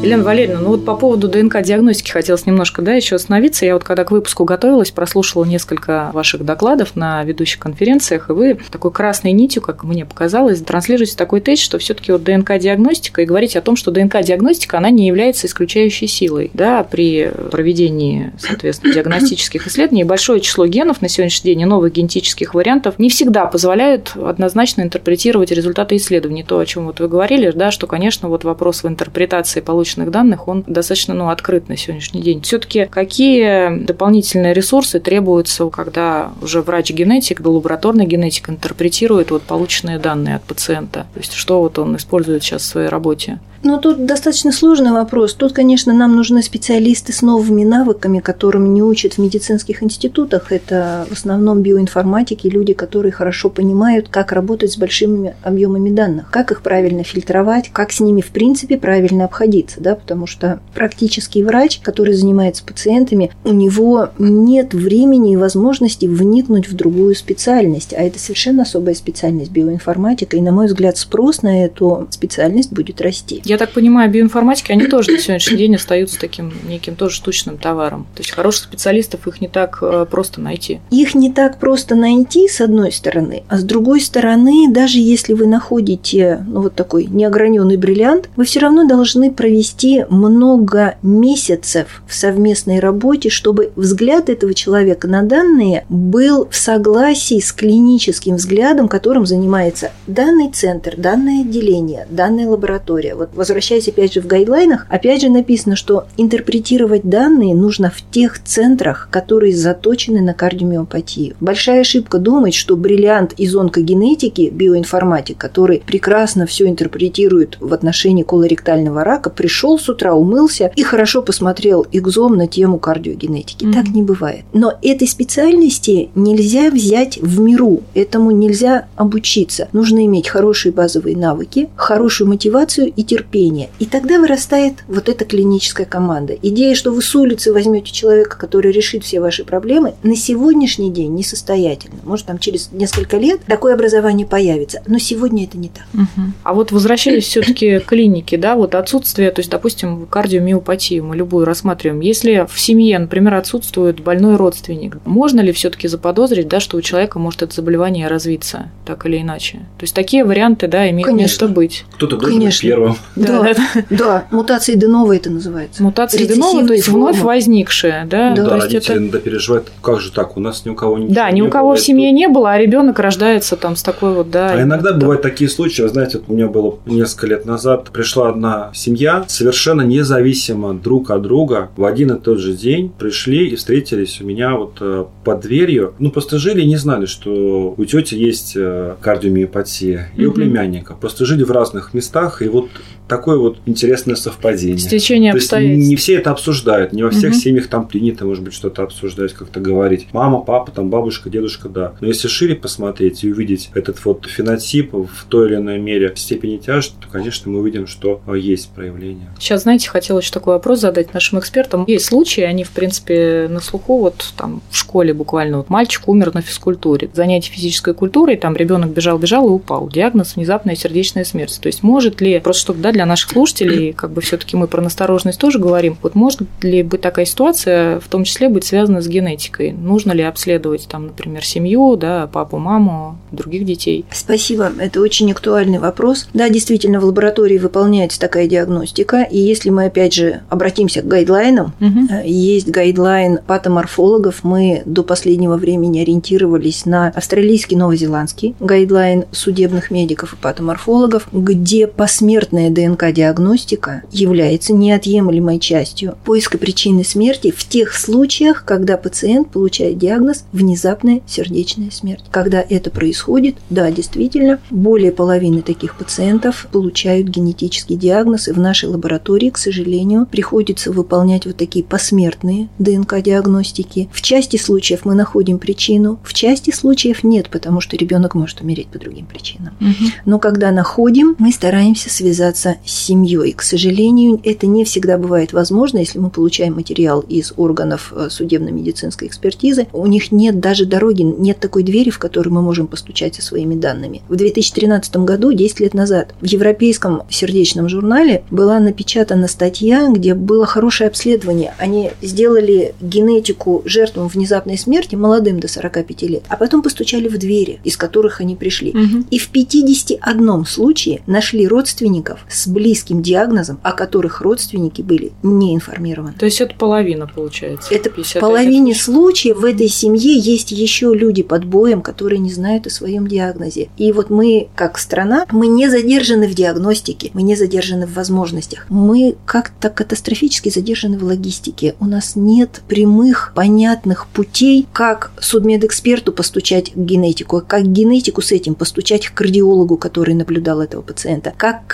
[0.01, 3.65] Елена Валерьевна, ну вот по поводу ДНК-диагностики хотелось немножко да, еще остановиться.
[3.65, 8.59] Я вот когда к выпуску готовилась, прослушала несколько ваших докладов на ведущих конференциях, и вы
[8.71, 13.25] такой красной нитью, как мне показалось, транслируете такой тезис, что все таки вот ДНК-диагностика, и
[13.25, 19.67] говорите о том, что ДНК-диагностика, она не является исключающей силой да, при проведении, соответственно, диагностических
[19.67, 20.05] исследований.
[20.05, 25.51] Большое число генов на сегодняшний день и новых генетических вариантов не всегда позволяют однозначно интерпретировать
[25.51, 26.43] результаты исследований.
[26.43, 30.11] То, о чем вот вы говорили, да, что, конечно, вот вопрос в интерпретации полученных научных
[30.11, 32.41] данных, он достаточно ну, открыт на сегодняшний день.
[32.41, 40.43] Все-таки какие дополнительные ресурсы требуются, когда уже врач-генетик, лабораторный генетик интерпретирует вот полученные данные от
[40.43, 41.07] пациента?
[41.13, 43.39] То есть что вот он использует сейчас в своей работе?
[43.61, 45.33] Ну, тут достаточно сложный вопрос.
[45.33, 50.51] Тут, конечно, нам нужны специалисты с новыми навыками, которым не учат в медицинских институтах.
[50.51, 56.51] Это в основном биоинформатики, люди, которые хорошо понимают, как работать с большими объемами данных, как
[56.51, 61.79] их правильно фильтровать, как с ними, в принципе, правильно обходиться, да, потому что практический врач,
[61.79, 68.19] который занимается пациентами, у него нет времени и возможности вникнуть в другую специальность, а это
[68.19, 73.41] совершенно особая специальность биоинформатика, и, на мой взгляд, спрос на эту специальность будет расти.
[73.45, 78.07] Я так понимаю, биоинформатики, они тоже на сегодняшний день остаются таким неким тоже штучным товаром.
[78.15, 80.79] То есть хороших специалистов их не так э, просто найти.
[80.91, 85.47] Их не так просто найти, с одной стороны, а с другой стороны, даже если вы
[85.47, 89.68] находите ну, вот такой неограненный бриллиант, вы все равно должны провести
[90.09, 97.51] много месяцев в совместной работе, чтобы взгляд этого человека на данные был в согласии с
[97.51, 103.15] клиническим взглядом, которым занимается данный центр, данное отделение, данная лаборатория.
[103.15, 108.41] Вот возвращаясь опять же в гайдлайнах, опять же написано, что интерпретировать данные нужно в тех
[108.43, 111.35] центрах, которые заточены на кардиомиопатию.
[111.39, 119.03] Большая ошибка думать, что бриллиант из онкогенетики, биоинформатик, который прекрасно все интерпретирует в отношении колоректального
[119.03, 123.65] рака, пришел с утра, умылся и хорошо посмотрел экзом на тему кардиогенетики.
[123.65, 123.73] Мгм.
[123.73, 124.45] Так не бывает.
[124.53, 127.81] Но этой специальности нельзя взять в миру.
[127.93, 129.67] Этому нельзя обучиться.
[129.73, 133.69] Нужно иметь хорошие базовые навыки, хорошую мотивацию и терпение.
[133.79, 136.35] И тогда вырастает вот эта клиническая команда.
[136.41, 141.13] Идея, что вы с улицы возьмете человека, который решит все ваши проблемы, на сегодняшний день
[141.13, 141.95] несостоятельно.
[142.03, 144.81] Может, там через несколько лет такое образование появится.
[144.87, 145.85] Но сегодня это не так.
[145.93, 146.33] Мгм.
[146.43, 151.45] А вот возвращаясь все-таки к клинике, да, вот отсутствие, то есть, допустим, кардиомиопатию мы любую
[151.45, 151.99] рассматриваем.
[152.01, 157.19] Если в семье, например, отсутствует больной родственник, можно ли все-таки заподозрить, да, что у человека
[157.19, 159.57] может это заболевание развиться так или иначе?
[159.77, 161.23] То есть такие варианты, да, имеют Конечно.
[161.23, 161.85] место быть.
[161.95, 162.67] Кто-то должен быть Конечно.
[162.69, 162.95] первым.
[163.15, 163.53] Да, Да.
[163.53, 163.85] да.
[163.89, 165.83] Да, мутации Денова это называется.
[165.83, 168.33] Мутации Денова, то есть вновь возникшие, да?
[168.33, 168.45] Да.
[168.45, 169.03] То есть родители это...
[169.03, 171.49] иногда переживают, как же так, у нас ни у кого ничего Да, ни не у
[171.49, 174.51] кого в семье тут- не было, а ребенок рождается там с такой вот, да.
[174.51, 174.97] А иногда да.
[174.99, 179.25] бывают такие случаи, вы знаете, вот у меня было несколько лет назад, пришла одна семья,
[179.29, 184.25] совершенно независимо друг от друга, в один и тот же день пришли и встретились у
[184.25, 185.93] меня вот э, под дверью.
[185.99, 190.95] Ну, просто жили и не знали, что у тети есть э, кардиомиопатия, и у племянника.
[190.99, 192.69] Просто жили в разных местах, и вот
[193.09, 194.77] такое вот интересное совпадение.
[194.77, 195.89] Стечение обстоятельств.
[195.89, 197.39] не все это обсуждают, не во всех Мгм.
[197.39, 200.07] семьях там принято, может быть, что-то обсуждать, как-то говорить.
[200.13, 201.95] Мама, папа, там бабушка, дедушка, да.
[201.99, 206.57] Но если шире посмотреть и увидеть этот вот фенотип в той или иной мере степени
[206.57, 209.29] тяжести, то, конечно, мы увидим, что э, есть проявление.
[209.39, 211.85] Сейчас, знаете, хотела еще такой вопрос задать нашим экспертам.
[211.87, 216.33] Есть случаи, они, в принципе, на слуху, вот там в школе буквально, вот мальчик умер
[216.35, 217.09] на физкультуре.
[217.13, 219.89] Занятие физической культурой, там ребенок бежал-бежал и упал.
[219.89, 221.57] Диагноз– внезапная сердечная смерть.
[221.59, 224.81] То есть может ли, просто чтобы, да, для наших слушателей, как бы все-таки мы про
[224.81, 229.07] настороженность тоже говорим, вот может ли быть такая ситуация, в том числе быть связана с
[229.07, 229.71] генетикой?
[229.71, 234.03] Нужно ли обследовать, там, например, семью, да, папу, маму, других детей?
[234.11, 236.27] Спасибо, это очень актуальный вопрос.
[236.33, 241.71] Да, действительно, в лаборатории выполняется такая диагностика, и если мы опять же обратимся к гайдлайнам,
[241.79, 250.33] э, есть гайдлайн патоморфологов, мы до последнего времени ориентировались на австралийский, новозеландский гайдлайн судебных медиков
[250.33, 258.97] и патоморфологов, где посмертная ДНК-диагностика является неотъемлемой частью поиска причины смерти в тех случаях, когда
[258.97, 262.23] пациент получает диагноз внезапная сердечная смерть.
[262.31, 268.89] Когда это происходит, да, действительно, более половины таких пациентов получают генетический диагноз, и в нашей
[268.89, 274.09] лаборатории, к сожалению, приходится выполнять вот такие посмертные ДНК-диагностики.
[274.11, 278.87] В части случаев мы находим причину, в части случаев нет, потому что ребенок может умереть
[278.87, 279.75] по другим причинам.
[279.79, 280.11] Мгм.
[280.25, 283.53] Но когда находим, мы стараемся связаться с семьей.
[283.53, 289.27] К сожалению, это не всегда бывает возможно, если мы получаем материал из органов э, судебно-медицинской
[289.27, 289.87] экспертизы.
[289.93, 293.75] У них нет даже дороги, нет такой двери, в которую мы можем постучать со своими
[293.75, 294.21] данными.
[294.29, 300.65] В 2013 году, 10 лет назад, в Европейском сердечном журнале была напечатана статья, где было
[300.65, 301.73] хорошее обследование.
[301.77, 307.79] Они сделали генетику жертвам внезапной смерти молодым до 45 лет, а потом постучали в двери,
[307.83, 308.91] из которых они пришли.
[308.93, 309.25] Мгм.
[309.29, 316.33] И в 51 случае нашли родственников с близким диагнозом, о которых родственники были не информированы.
[316.37, 317.93] То есть это половина, получается.
[317.93, 319.57] Это 51 в половине случаев.
[319.57, 323.89] в этой семье есть еще люди под боем, которые не знают о своем диагнозе.
[323.97, 328.85] И вот мы, как страна, мы не задержаны в диагностике, мы не задержаны в возможностях.
[328.89, 331.95] Мы как-то катастрофически задержаны в логистике.
[331.99, 338.75] У нас нет прямых, понятных путей, как судмедэксперту постучать к генетику, как генетику с этим
[338.75, 341.89] постучать к кардиологу, который наблюдал этого пациента, как к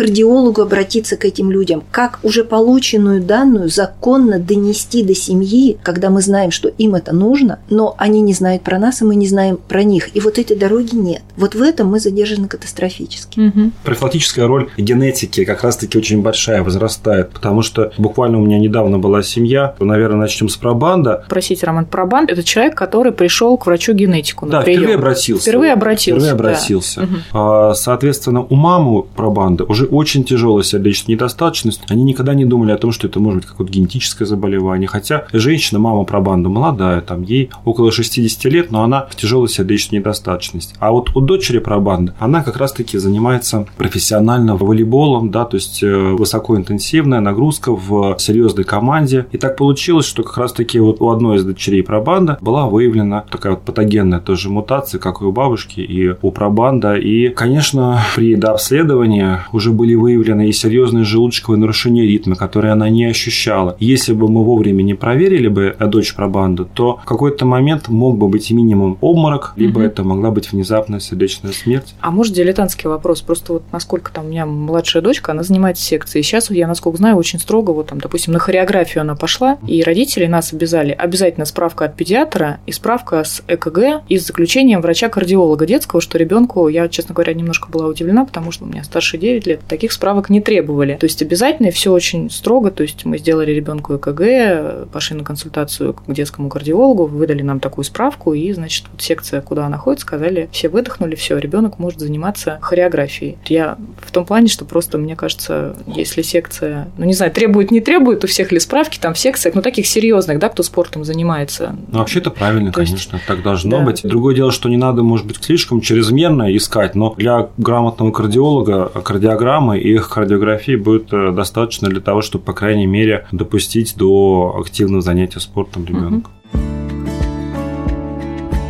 [0.56, 6.22] кардиологу обратиться к этим людям, как уже полученную данную законно донести до семьи, когда мы
[6.22, 9.58] знаем, что им это нужно, но они не знают про нас, и мы не знаем
[9.68, 10.16] про них.
[10.16, 11.22] И вот этой дороги нет.
[11.38, 13.40] Вот в этом мы задержаны катастрофически.
[13.40, 13.72] Мгм.
[13.84, 19.24] Профилактическая роль генетики как раз-таки очень большая, возрастает, потому что буквально у меня недавно была
[19.24, 21.26] семья, наверное, начнем с пробанда.
[21.30, 24.80] Простите, Роман Пробан– это человек, который пришел к врачу-генетику Да, прием.
[24.80, 25.42] впервые обратился.
[25.44, 26.50] Впервые обратился, Впервые да.
[26.50, 27.02] обратился.
[27.02, 27.18] Мгм.
[27.34, 31.82] А, Соответственно, у мамы пробанды уже очень тяжелая сердечная недостаточность.
[31.90, 34.88] Они никогда не думали о том, что это может быть какое-то генетическое заболевание.
[34.88, 40.00] Хотя женщина, мама пробанда молодая, там ей около 60 лет, но она в тяжелой сердечной
[40.00, 40.76] недостаточности.
[40.80, 45.96] А вот у дочери пробанды, она как раз-таки занимается профессионально волейболом, да, то есть э,
[45.96, 49.26] высокоинтенсивная нагрузка в серьезной команде.
[49.32, 53.54] И так получилось, что как раз-таки вот у одной из дочерей пробанда была выявлена такая
[53.54, 56.96] вот патогенная тоже мутация, как и у бабушки, и у пробанда.
[56.98, 62.90] И, конечно, при дообследовании уже были выявлены Елена, и серьезные желудочковые нарушения ритма, которые она
[62.90, 63.76] не ощущала.
[63.80, 68.28] Если бы мы вовремя не проверили бы дочь пробанду, то в какой-то момент мог бы
[68.28, 69.86] быть минимум обморок, либо угу.
[69.86, 71.96] это могла быть внезапная сердечная смерть.
[72.02, 73.22] А может дилетантский вопрос?
[73.22, 76.24] Просто вот насколько там у меня младшая дочка, она занимается секцией.
[76.24, 80.26] Сейчас я, насколько знаю, очень строго, вот там, допустим, на хореографию она пошла, и родители
[80.26, 86.02] нас обязали обязательно справка от педиатра и справка с ЭКГ и с заключением врача-кардиолога детского,
[86.02, 89.62] что ребенку, я, честно говоря, немножко была удивлена, потому что у меня старше 9 лет,
[89.68, 90.98] таких справок не требовали.
[91.00, 95.24] То есть обязательно и все очень строго, то есть мы сделали ребенку ЭКГ, пошли на
[95.24, 100.02] консультацию к детскому кардиологу, выдали нам такую справку, и, значит, вот секция, куда она ходит,
[100.02, 103.38] сказали, все выдохнули, все, ребенок может заниматься хореографией.
[103.46, 107.82] Я в том плане, что просто, мне кажется, если секция, ну, не знаю, требует, не
[107.82, 111.76] требует у всех ли справки там в секциях, ну, таких серьезных, да, кто спортом занимается.
[111.92, 113.28] Ну, вообще это правильно, То конечно, есть...
[113.28, 113.86] так должно да.
[113.86, 114.02] быть.
[114.04, 119.80] Другое дело, что не надо, может быть, слишком чрезмерно искать, но для грамотного кардиолога кардиограммы
[119.80, 125.02] и их кардиографии будет э, достаточно для того, чтобы, по крайней мере, допустить до активного
[125.02, 126.32] занятия спортом ребенка.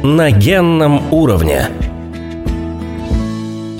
[0.01, 1.69] На генном уровне.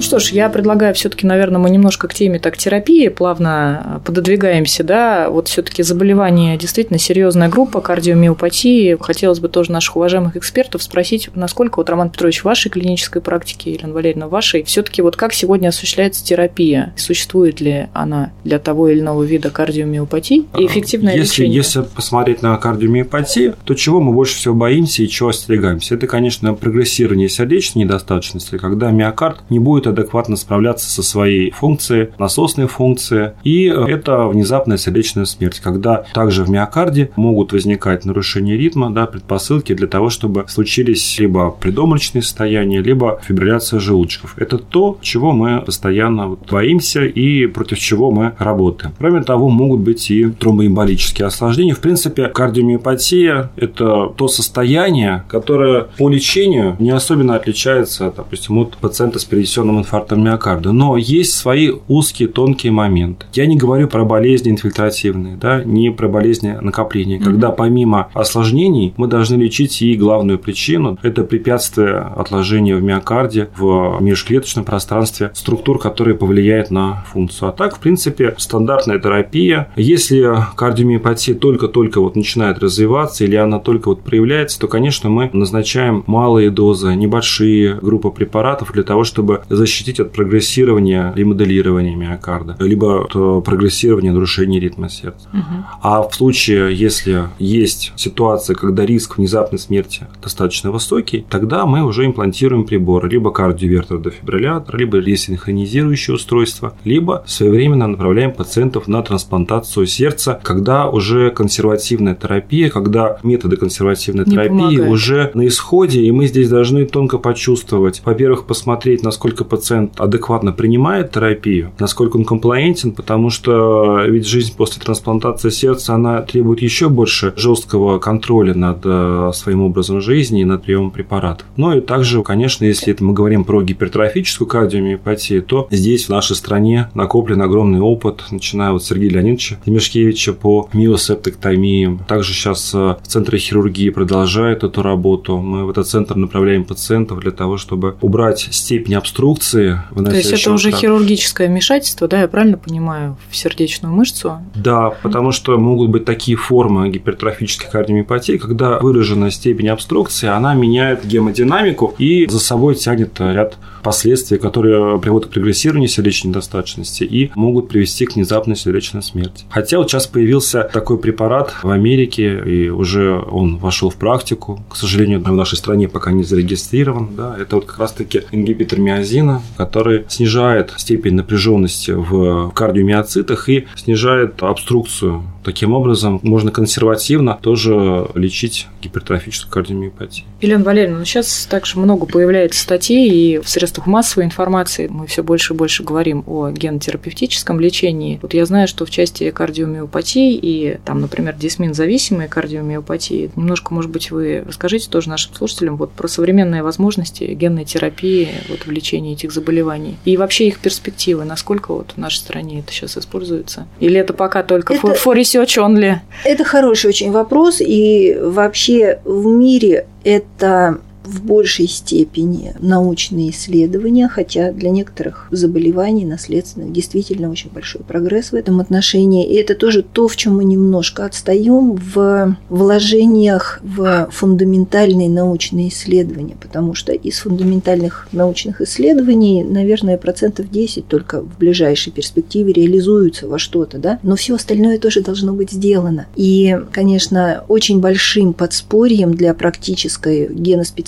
[0.06, 4.84] Что ж, я предлагаю все-таки, наверное, мы немножко к теме так терапии плавно э, пододвигаемся,
[4.84, 5.32] да.
[5.32, 8.98] Вот все-таки заболевание действительно серьезная группа кардиомиопатии.
[9.02, 13.72] Хотелось бы тоже наших уважаемых экспертов спросить, насколько вот Роман Петрович в вашей клинической практике,
[13.72, 16.94] Елена Валерьевна, вашей, все-таки вот как сегодня осуществляется терапия?
[16.98, 21.58] Существует ли она для того или иного вида кардиомиопатии и эффективное если, лечение?
[21.58, 25.96] Если посмотреть на кардиомиопатию, то чего мы больше всего боимся и чего остерегаемся?
[25.96, 32.68] Это, конечно, прогрессирование сердечной недостаточности, когда миокард не будет адекватно справляться со своей функцией, насосной
[32.68, 33.32] функцией.
[33.44, 39.74] И это внезапная сердечная смерть, когда также в миокарде могут возникать нарушения ритма, да, предпосылки
[39.74, 44.36] для того, чтобы случились либо предомочные состояния, либо фибрилляция желудочков.
[44.38, 48.94] Это то, чего мы постоянно боимся и против чего мы работаем.
[48.98, 51.74] Кроме того, могут быть и тромбоэмболические осложнения.
[51.74, 59.20] В принципе, кардиомиопатия– это то состояние, которое по лечению не особенно отличается, допустим, от пациента
[59.20, 60.72] с перенесенным инфарктом миокарда.
[60.72, 63.26] Но есть свои узкие, тонкие моменты.
[63.34, 67.24] Я не говорю про болезни инфильтративные, да, не про болезни накопления, mm-hmm.
[67.24, 73.98] когда помимо осложнений мы должны лечить и главную причину– это препятствие отложения в миокарде, в
[74.02, 77.50] межклеточном пространстве структур, которые повлияют на функцию.
[77.50, 79.70] А так, в принципе, стандартная терапия.
[79.76, 86.04] Если кардиомиопатия только-только вот начинает развиваться или она только вот проявляется, то, конечно, мы назначаем
[86.08, 92.56] малые дозы, небольшие группы препаратов для того, чтобы защитить защитить от прогрессирования и моделирования миокарда,
[92.60, 95.28] либо от э, прогрессирования нарушения ритма сердца.
[95.34, 95.66] Угу.
[95.82, 102.06] А в случае, если есть ситуация, когда риск внезапной смерти достаточно высокий, тогда мы уже
[102.06, 110.90] имплантируем приборы, либо кардиовертодефибриллятор, либо ресинхронизирующее устройство, либо своевременно направляем пациентов на трансплантацию сердца, когда
[110.90, 114.90] уже консервативная терапия, когда методы консервативной Не терапии помогает.
[114.90, 120.52] уже на исходе, и мы здесь должны тонко почувствовать, во-первых, посмотреть, насколько пациент пациент адекватно
[120.52, 126.88] принимает терапию, насколько он комплаентен, потому что ведь жизнь после трансплантации сердца, она требует еще
[126.88, 131.48] больше жесткого контроля над э, своим образом жизни и над приемом препаратов.
[131.58, 136.36] Ну и также, конечно, если это мы говорим про гипертрофическую кардиомиопатию, то здесь в нашей
[136.36, 142.00] стране накоплен огромный опыт, начиная от Сергея Леонидовича Демешкевича по миосептоктомии.
[142.08, 145.38] Также сейчас э, в Центре хирургии продолжают эту работу.
[145.38, 150.34] Мы в этот центр направляем пациентов для того, чтобы убрать степень обструкции инфекции, То есть
[150.34, 154.40] это уже хирургическое вмешательство, да, я правильно понимаю, в сердечную мышцу?
[154.56, 161.06] Да, потому что могут быть такие формы гипертрофической кардиомиопатии, когда выраженная степень обструкции, она меняет
[161.06, 167.70] гемодинамику и за собой тянет ряд последствий, которые приводят к прогрессированию сердечной недостаточности и могут
[167.70, 169.46] привести к внезапной сердечной смерти.
[169.50, 174.64] Хотя вот сейчас появился такой препарат в Америке, и уже он вошел в практику.
[174.70, 177.10] К сожалению, в нашей стране пока не зарегистрирован.
[177.16, 184.42] Да, это вот как раз-таки ингибитор миозина, который снижает степень напряженности в кардиомиоцитах и снижает
[184.44, 190.26] обструкцию Таким образом, можно консервативно тоже лечить гипертрофическую кардиомиопатию.
[190.42, 195.24] Елена Валерьевна, ну сейчас также много появляется статей, и в средствах массовой информации мы все
[195.24, 198.18] больше и больше говорим о генотерапевтическом лечении.
[198.24, 204.10] Вот я знаю, что в части кардиомиопатии и там, например, дисмин-зависимые кардиомиопатии, немножко, может быть,
[204.10, 209.32] вы расскажите тоже нашим слушателям вот про современные возможности генной терапии вот в лечении этих
[209.32, 213.68] заболеваний и вообще их перспективы, насколько вот в нашей стране это сейчас используется?
[213.80, 214.88] Или это пока только это...
[214.88, 216.00] for research only?
[216.24, 224.52] Это хороший очень вопрос, и вообще в мире это в большей степени научные исследования, хотя
[224.52, 229.28] для некоторых заболеваний наследственных действительно очень большой прогресс в этом отношении.
[229.28, 236.36] И это тоже то, в чем мы немножко отстаем в вложениях в фундаментальные научные исследования,
[236.42, 243.40] потому что из фундаментальных научных исследований, наверное, процентов 10 только в ближайшей перспективе реализуются во
[243.40, 246.08] что-то, да, но все остальное тоже должно быть сделано.
[246.16, 250.28] И, конечно, очень большим подспорьем для практической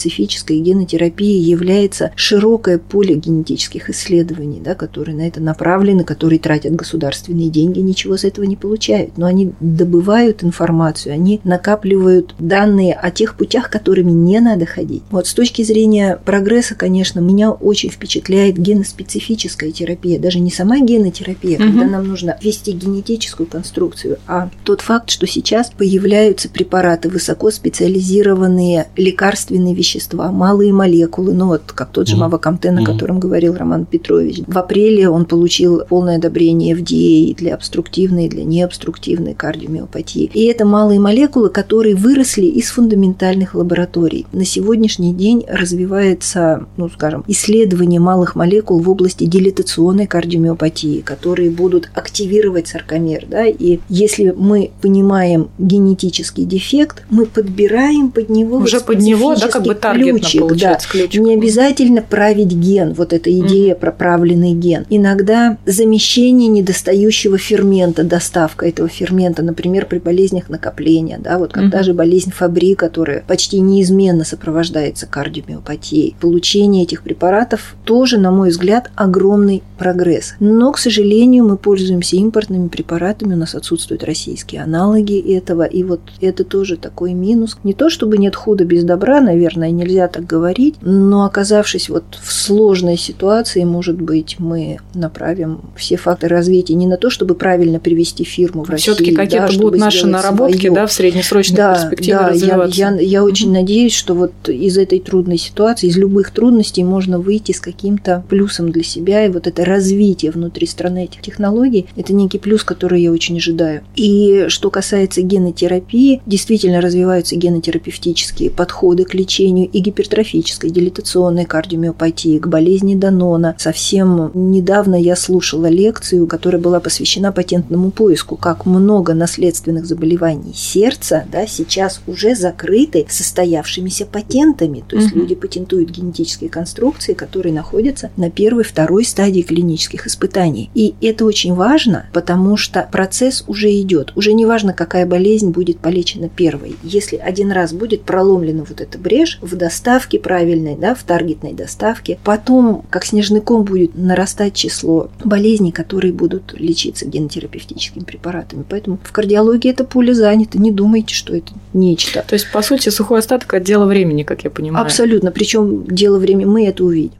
[0.07, 7.49] геноспецифической генотерапии является широкое поле генетических исследований, да, которые на это направлены, которые тратят государственные
[7.49, 9.17] деньги, ничего с этого не получают.
[9.17, 15.03] Но они добывают информацию, они накапливают данные о тех путях, которыми не надо ходить.
[15.11, 21.57] Вот с точки зрения прогресса, конечно, меня очень впечатляет геноспецифическая терапия, даже не сама генотерапия,
[21.57, 21.63] угу.
[21.63, 29.73] когда нам нужно ввести генетическую конструкцию, а тот факт, что сейчас появляются препараты высокоспециализированные лекарственные
[29.73, 32.19] вещества, малые молекулы, ну вот как тот же mm.
[32.19, 34.41] Мавакамтен, о котором говорил Роман Петрович.
[34.47, 40.29] В апреле он получил полное одобрение FDA для обструктивной и для необструктивной кардиомиопатии.
[40.33, 44.25] И это малые молекулы, которые выросли из фундаментальных лабораторий.
[44.31, 51.89] На сегодняшний день развивается, ну скажем, исследование малых молекул в области дилетационной кардиомиопатии, которые будут
[51.93, 53.25] активировать саркомер.
[53.29, 53.45] Да?
[53.45, 59.63] И если мы понимаем генетический дефект, мы подбираем под него уже под него, да, как
[59.63, 60.99] бы таргетно ключик, получается да.
[60.99, 61.21] ключик.
[61.21, 63.79] Не обязательно править ген, вот эта идея mm.
[63.79, 64.85] про правленный ген.
[64.89, 71.69] Иногда замещение недостающего фермента, доставка этого фермента, например, при болезнях накопления, да, вот как mm.
[71.69, 76.15] даже болезнь Фабри, которая почти неизменно сопровождается кардиомиопатией.
[76.19, 80.35] Получение этих препаратов тоже, на мой взгляд, огромный прогресс.
[80.39, 86.01] Но, к сожалению, мы пользуемся импортными препаратами, у нас отсутствуют российские аналоги этого, и вот
[86.21, 87.57] это тоже такой минус.
[87.63, 92.31] Не то, чтобы нет худа без добра, наверное, нельзя так говорить, но оказавшись вот в
[92.31, 98.23] сложной ситуации, может быть, мы направим все факторы развития не на то, чтобы правильно привести
[98.23, 98.95] фирму в Россию.
[98.95, 100.75] Все-таки какие-то да, будут наши наработки, свое.
[100.75, 102.79] да, в среднесрочной да, перспективе да, развиваться.
[102.79, 107.19] Я, я, я очень надеюсь, что вот из этой трудной ситуации, из любых трудностей можно
[107.19, 112.13] выйти с каким-то плюсом для себя, и вот это развитие внутри страны этих технологий, это
[112.13, 113.81] некий плюс, который я очень ожидаю.
[113.95, 122.47] И что касается генотерапии, действительно развиваются генотерапевтические подходы к лечению и гипертрофической, дилетационной кардиомиопатии, к
[122.47, 123.55] болезни Данона.
[123.57, 131.25] Совсем недавно я слушала лекцию, которая была посвящена патентному поиску, как много наследственных заболеваний сердца
[131.31, 134.83] да, сейчас уже закрыты состоявшимися патентами.
[134.87, 135.19] То есть угу.
[135.19, 140.69] люди патентуют генетические конструкции, которые находятся на первой, второй стадии клинических испытаний.
[140.73, 144.11] И это очень важно, потому что процесс уже идет.
[144.15, 146.75] Уже не важно, какая болезнь будет полечена первой.
[146.83, 152.19] Если один раз будет проломлена вот эта брешь в доставке правильной, да, в таргетной доставке,
[152.23, 158.63] потом, как снежный ком, будет нарастать число болезней, которые будут лечиться генотерапевтическими препаратами.
[158.69, 160.59] Поэтому в кардиологии это поле занято.
[160.59, 162.23] Не думайте, что это нечто.
[162.27, 164.85] То есть, по сути, сухой остаток от дела времени, как я понимаю.
[164.85, 165.31] Абсолютно.
[165.31, 167.11] Причем дело времени мы это увидим.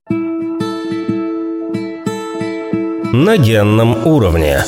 [3.13, 4.63] На генном уровне.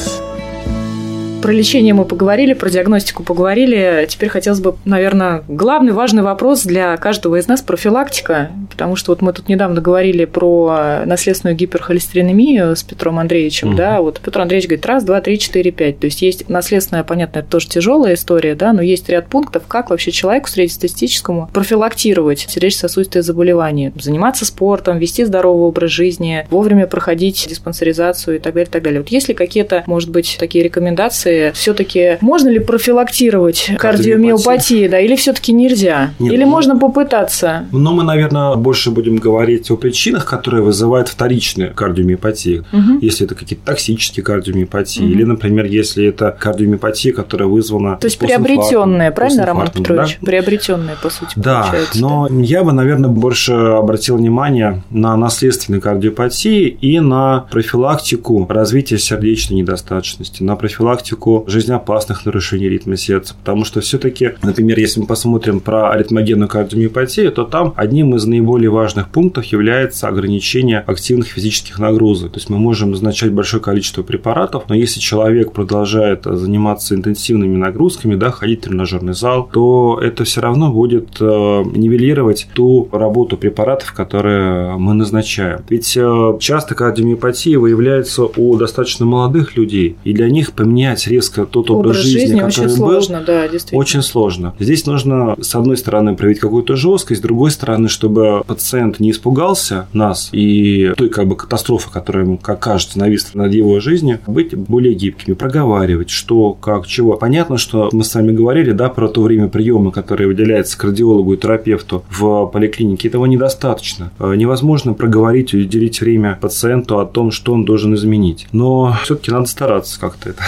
[1.42, 4.06] Про лечение мы поговорили, про диагностику поговорили.
[4.10, 8.52] Теперь хотелось бы, наверное, главный важный вопрос для каждого из нас– профилактика.
[8.70, 13.70] Потому что вот мы тут недавно говорили про наследственную гиперхолестеринемию с Петром Андреевичем.
[13.70, 13.78] Угу.
[13.78, 16.00] Да, вот Петр Андреевич говорит, раз, два, три, четыре, пять.
[16.00, 19.92] То есть есть наследственная, понятно, это тоже тяжелая история, да, но есть ряд пунктов, как
[19.92, 28.36] вообще человеку среднестатистическому профилактировать сердечно-сосудистые заболевания, заниматься спортом, вести здоровый образ жизни, вовремя проходить диспансеризацию
[28.36, 29.02] и так далее, и так далее.
[29.02, 35.00] Вот есть ли какие-то, может быть, такие рекомендации операции все-таки можно ли профилактировать кардиомиопатию, да,
[35.00, 36.14] или все-таки нельзя?
[36.20, 37.66] Нет, или ну, можно попытаться?
[37.72, 42.66] Ну, мы, наверное, больше будем говорить о причинах, которые вызывают вторичную кардиомиопатию.
[42.72, 43.00] Угу.
[43.02, 45.10] Если это какие-то токсические кардиомиопатии, угу.
[45.10, 50.18] или, например, если это кардиомиопатия, которая вызвана То есть приобретенная, правильно, Роман Петрович?
[50.22, 50.26] Да?
[50.26, 52.36] Приобретенная, по сути, Да, получается, но да?
[52.36, 60.44] я бы, наверное, больше обратил внимание на наследственные кардиопатии и на профилактику развития сердечной недостаточности,
[60.44, 65.92] на профилактику профилактику жизнеопасных нарушений ритма сердца, потому что все-таки, например, если мы посмотрим про
[65.92, 72.32] аритмогенную кардиомиопатию, то там одним из наиболее важных пунктов является ограничение активных физических нагрузок.
[72.32, 78.16] То есть мы можем назначать большое количество препаратов, но если человек продолжает заниматься интенсивными нагрузками,
[78.16, 83.94] да, ходить в тренажерный зал, то это все равно будет э, нивелировать ту работу препаратов,
[83.94, 85.60] которые мы назначаем.
[85.70, 91.70] Ведь э, часто кардиомиопатия выявляется у достаточно молодых людей, и для них поменять резко тот
[91.70, 93.80] образ, образ жизни, жизни, очень который сложно, был, да, действительно.
[93.80, 94.54] очень сложно.
[94.60, 99.88] Здесь нужно, с одной стороны, проявить какую-то жесткость, с другой стороны, чтобы пациент не испугался
[99.94, 104.56] нас и той как бы катастрофы, которая ему, как кажется, нависла над его жизнью, быть
[104.56, 107.18] более гибкими, проговаривать, что, как, чего.
[107.18, 111.38] Понятно, что мы с вами говорили, да, про то время приема, которое выделяется кардиологу и
[111.38, 114.12] терапевту в поликлинике, этого недостаточно.
[114.20, 118.48] Э, невозможно проговорить и уделить время пациенту о том, что он должен изменить.
[118.52, 120.42] Но все-таки надо стараться как-то это.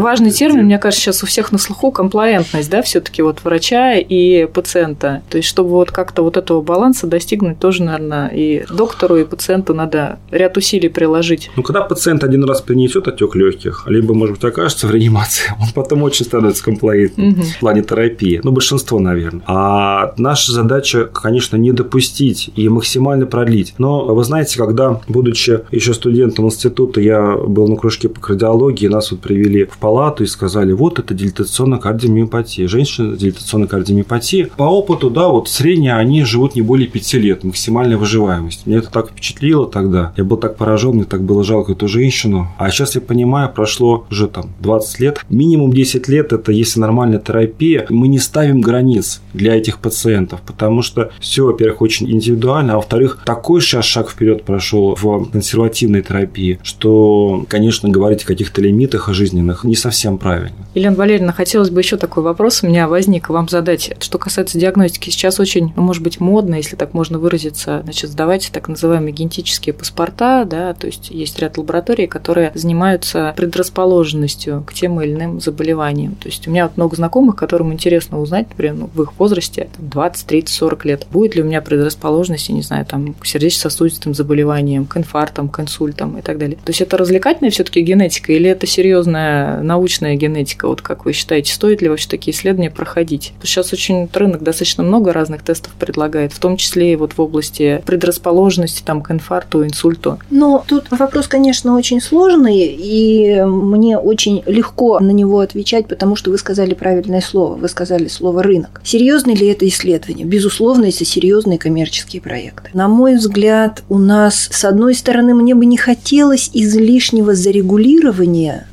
[0.00, 4.46] Важный термин, мне кажется, сейчас у всех на слуху комплаентность, да, все-таки вот врача и
[4.46, 5.22] пациента.
[5.28, 9.74] То есть, чтобы вот как-то вот этого баланса достигнуть, тоже, наверное, и доктору, и пациенту
[9.74, 11.50] надо ряд усилий приложить.
[11.56, 15.68] Ну, когда пациент один раз принесет отек легких, либо, может быть, окажется в реанимации, он
[15.74, 17.42] потом очень становится комплаентным угу.
[17.42, 18.40] в плане терапии.
[18.42, 19.42] Ну, большинство, наверное.
[19.46, 23.74] А наша задача, конечно, не допустить и максимально продлить.
[23.78, 29.10] Но вы знаете, когда, будучи еще студентом института, я был на кружке по кардиологии, нас
[29.10, 29.89] вот привели в палату
[30.20, 32.68] и сказали, вот это дилатационная кардиомиопатия.
[32.68, 34.46] Женщина с дилатационной кардиомиопатией.
[34.46, 38.66] По опыту, да, вот средние они живут не более 5 лет, максимальная выживаемость.
[38.66, 40.12] Мне это так впечатлило тогда.
[40.16, 42.48] Я был так поражен, мне так было жалко эту женщину.
[42.58, 45.20] А сейчас я понимаю, прошло уже там 20 лет.
[45.28, 47.86] Минимум 10 лет это если нормальная терапия.
[47.90, 53.22] Мы не ставим границ для этих пациентов, потому что все, во-первых, очень индивидуально, а во-вторых,
[53.24, 59.64] такой сейчас шаг вперед прошел в консервативной терапии, что, конечно, говорить о каких-то лимитах жизненных
[59.64, 60.56] не совсем правильно.
[60.74, 63.92] Елена Валерьевна, хотелось бы еще такой вопрос у меня возник вам задать.
[63.98, 68.50] Что касается диагностики, сейчас очень, ну, может быть, модно, если так можно выразиться, значит, сдавать
[68.52, 75.00] так называемые генетические паспорта, да, то есть есть ряд лабораторий, которые занимаются предрасположенностью к тем
[75.00, 76.14] или иным заболеваниям.
[76.14, 79.68] То есть у меня вот много знакомых, которым интересно узнать, например, ну, в их возрасте,
[79.76, 83.26] там, 20, 30, 40 лет, будет ли у меня предрасположенность, я не знаю, там, к
[83.26, 86.56] сердечно-сосудистым заболеваниям, к инфарктам, к инсультам и так далее.
[86.64, 90.66] То есть это развлекательная все-таки генетика или это серьезная научная генетика?
[90.66, 93.32] Вот как вы считаете, стоит ли вообще такие исследования проходить?
[93.44, 97.80] Сейчас очень рынок достаточно много разных тестов предлагает, в том числе и вот в области
[97.86, 100.18] предрасположенности там, к инфаркту, инсульту.
[100.30, 106.30] Но тут вопрос, конечно, очень сложный, и мне очень легко на него отвечать, потому что
[106.30, 107.54] вы сказали правильное слово.
[107.54, 108.80] Вы сказали слово «рынок».
[108.84, 110.26] Серьезно ли это исследование?
[110.26, 112.70] Безусловно, это серьезные коммерческие проекты.
[112.74, 118.66] На мой взгляд, у нас, с одной стороны, мне бы не хотелось излишнего зарегулирования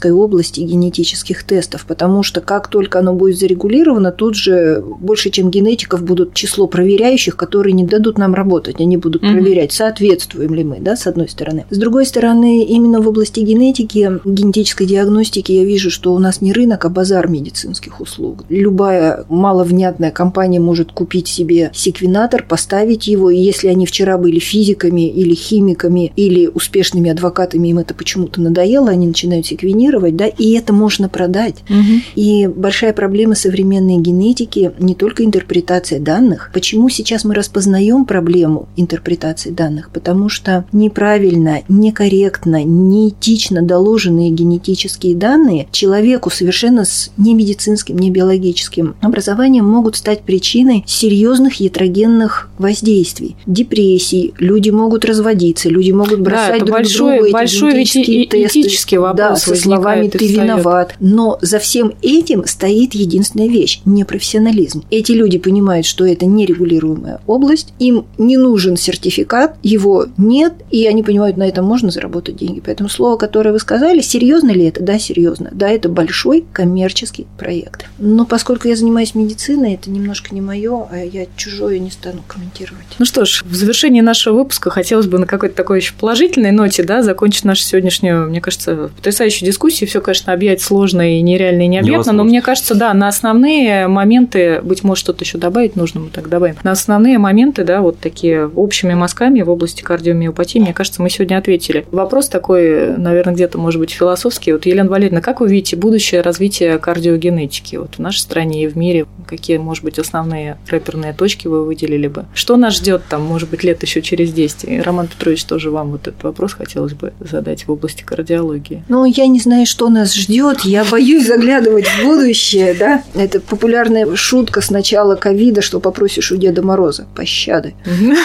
[0.00, 5.50] генетической области, генетических тестов, потому что как только оно будет зарегулировано, тут же больше, чем
[5.50, 8.80] генетиков, будут число проверяющих, которые не дадут нам работать.
[8.80, 9.32] Они будут mm-hmm.
[9.32, 11.64] проверять, соответствуем ли мы, да, с одной стороны.
[11.70, 16.52] С другой стороны, именно в области генетики, генетической диагностики я вижу, что у нас не
[16.52, 18.44] рынок, а базар медицинских услуг.
[18.48, 25.08] Любая маловнятная компания может купить себе секвенатор, поставить его, и если они вчера были физиками
[25.08, 30.72] или химиками или успешными адвокатами, им это почему-то надоело, они начинают секвенировать, да, и это
[30.72, 31.56] можно продать.
[31.68, 32.00] Угу.
[32.14, 36.50] И большая проблема современной генетики не только интерпретация данных.
[36.52, 39.90] Почему сейчас мы распознаем проблему интерпретации данных?
[39.92, 48.96] Потому что неправильно, некорректно, неэтично доложенные генетические данные человеку совершенно с не медицинским, не биологическим
[49.00, 54.34] образованием могут стать причиной серьезных ятрогенных воздействий, депрессий.
[54.38, 59.16] Люди могут разводиться, люди могут бросать да, это друг большой, друга большой эти этический вопрос
[59.18, 60.94] да, со словами «ты виноват».
[61.00, 64.84] Но за всем этим стоит единственная вещь– непрофессионализм.
[64.90, 71.02] Эти люди понимают, что это нерегулируемая область, им не нужен сертификат, его нет, и они
[71.02, 72.62] понимают, на этом можно заработать деньги.
[72.64, 74.82] Поэтому слово, которое вы сказали, серьезно ли это?
[74.82, 75.50] Да, серьезно.
[75.52, 77.86] Да, это большой коммерческий проект.
[77.98, 82.86] Но поскольку я занимаюсь медициной, это немножко не мое, а я чужое не стану комментировать.
[82.98, 86.82] Ну что ж, в завершении нашего выпуска хотелось бы на какой-то такой еще положительной ноте
[86.82, 89.69] да, закончить нашу сегодняшнюю, мне кажется, потрясающую дискуссию.
[89.70, 94.60] Все, конечно, объять сложно и нереально и необъятно, но мне кажется, да, на основные моменты,
[94.62, 96.56] быть может, что-то еще добавить нужно, мы так добавим.
[96.62, 101.38] На основные моменты, да, вот такие общими мазками в области кардиомиопатии, мне кажется, мы сегодня
[101.38, 101.86] ответили.
[101.90, 104.52] Вопрос такой, наверное, где-то, может быть, философский.
[104.52, 108.76] Вот, Елена Валерьевна, как вы видите будущее развитие кардиогенетики вот в нашей стране и в
[108.76, 109.06] мире?
[109.26, 112.26] Какие, может быть, основные рэперные точки вы выделили бы?
[112.34, 114.64] Что нас ждет там, может быть, лет еще через 10?
[114.64, 118.82] И, Роман Петрович, тоже вам вот этот вопрос хотелось бы задать в области кардиологии.
[118.88, 120.60] Ну, я не знаю, что нас ждет.
[120.60, 123.02] Я боюсь заглядывать в будущее, да?
[123.14, 127.74] Это популярная шутка с начала ковида, что попросишь у Деда Мороза пощады.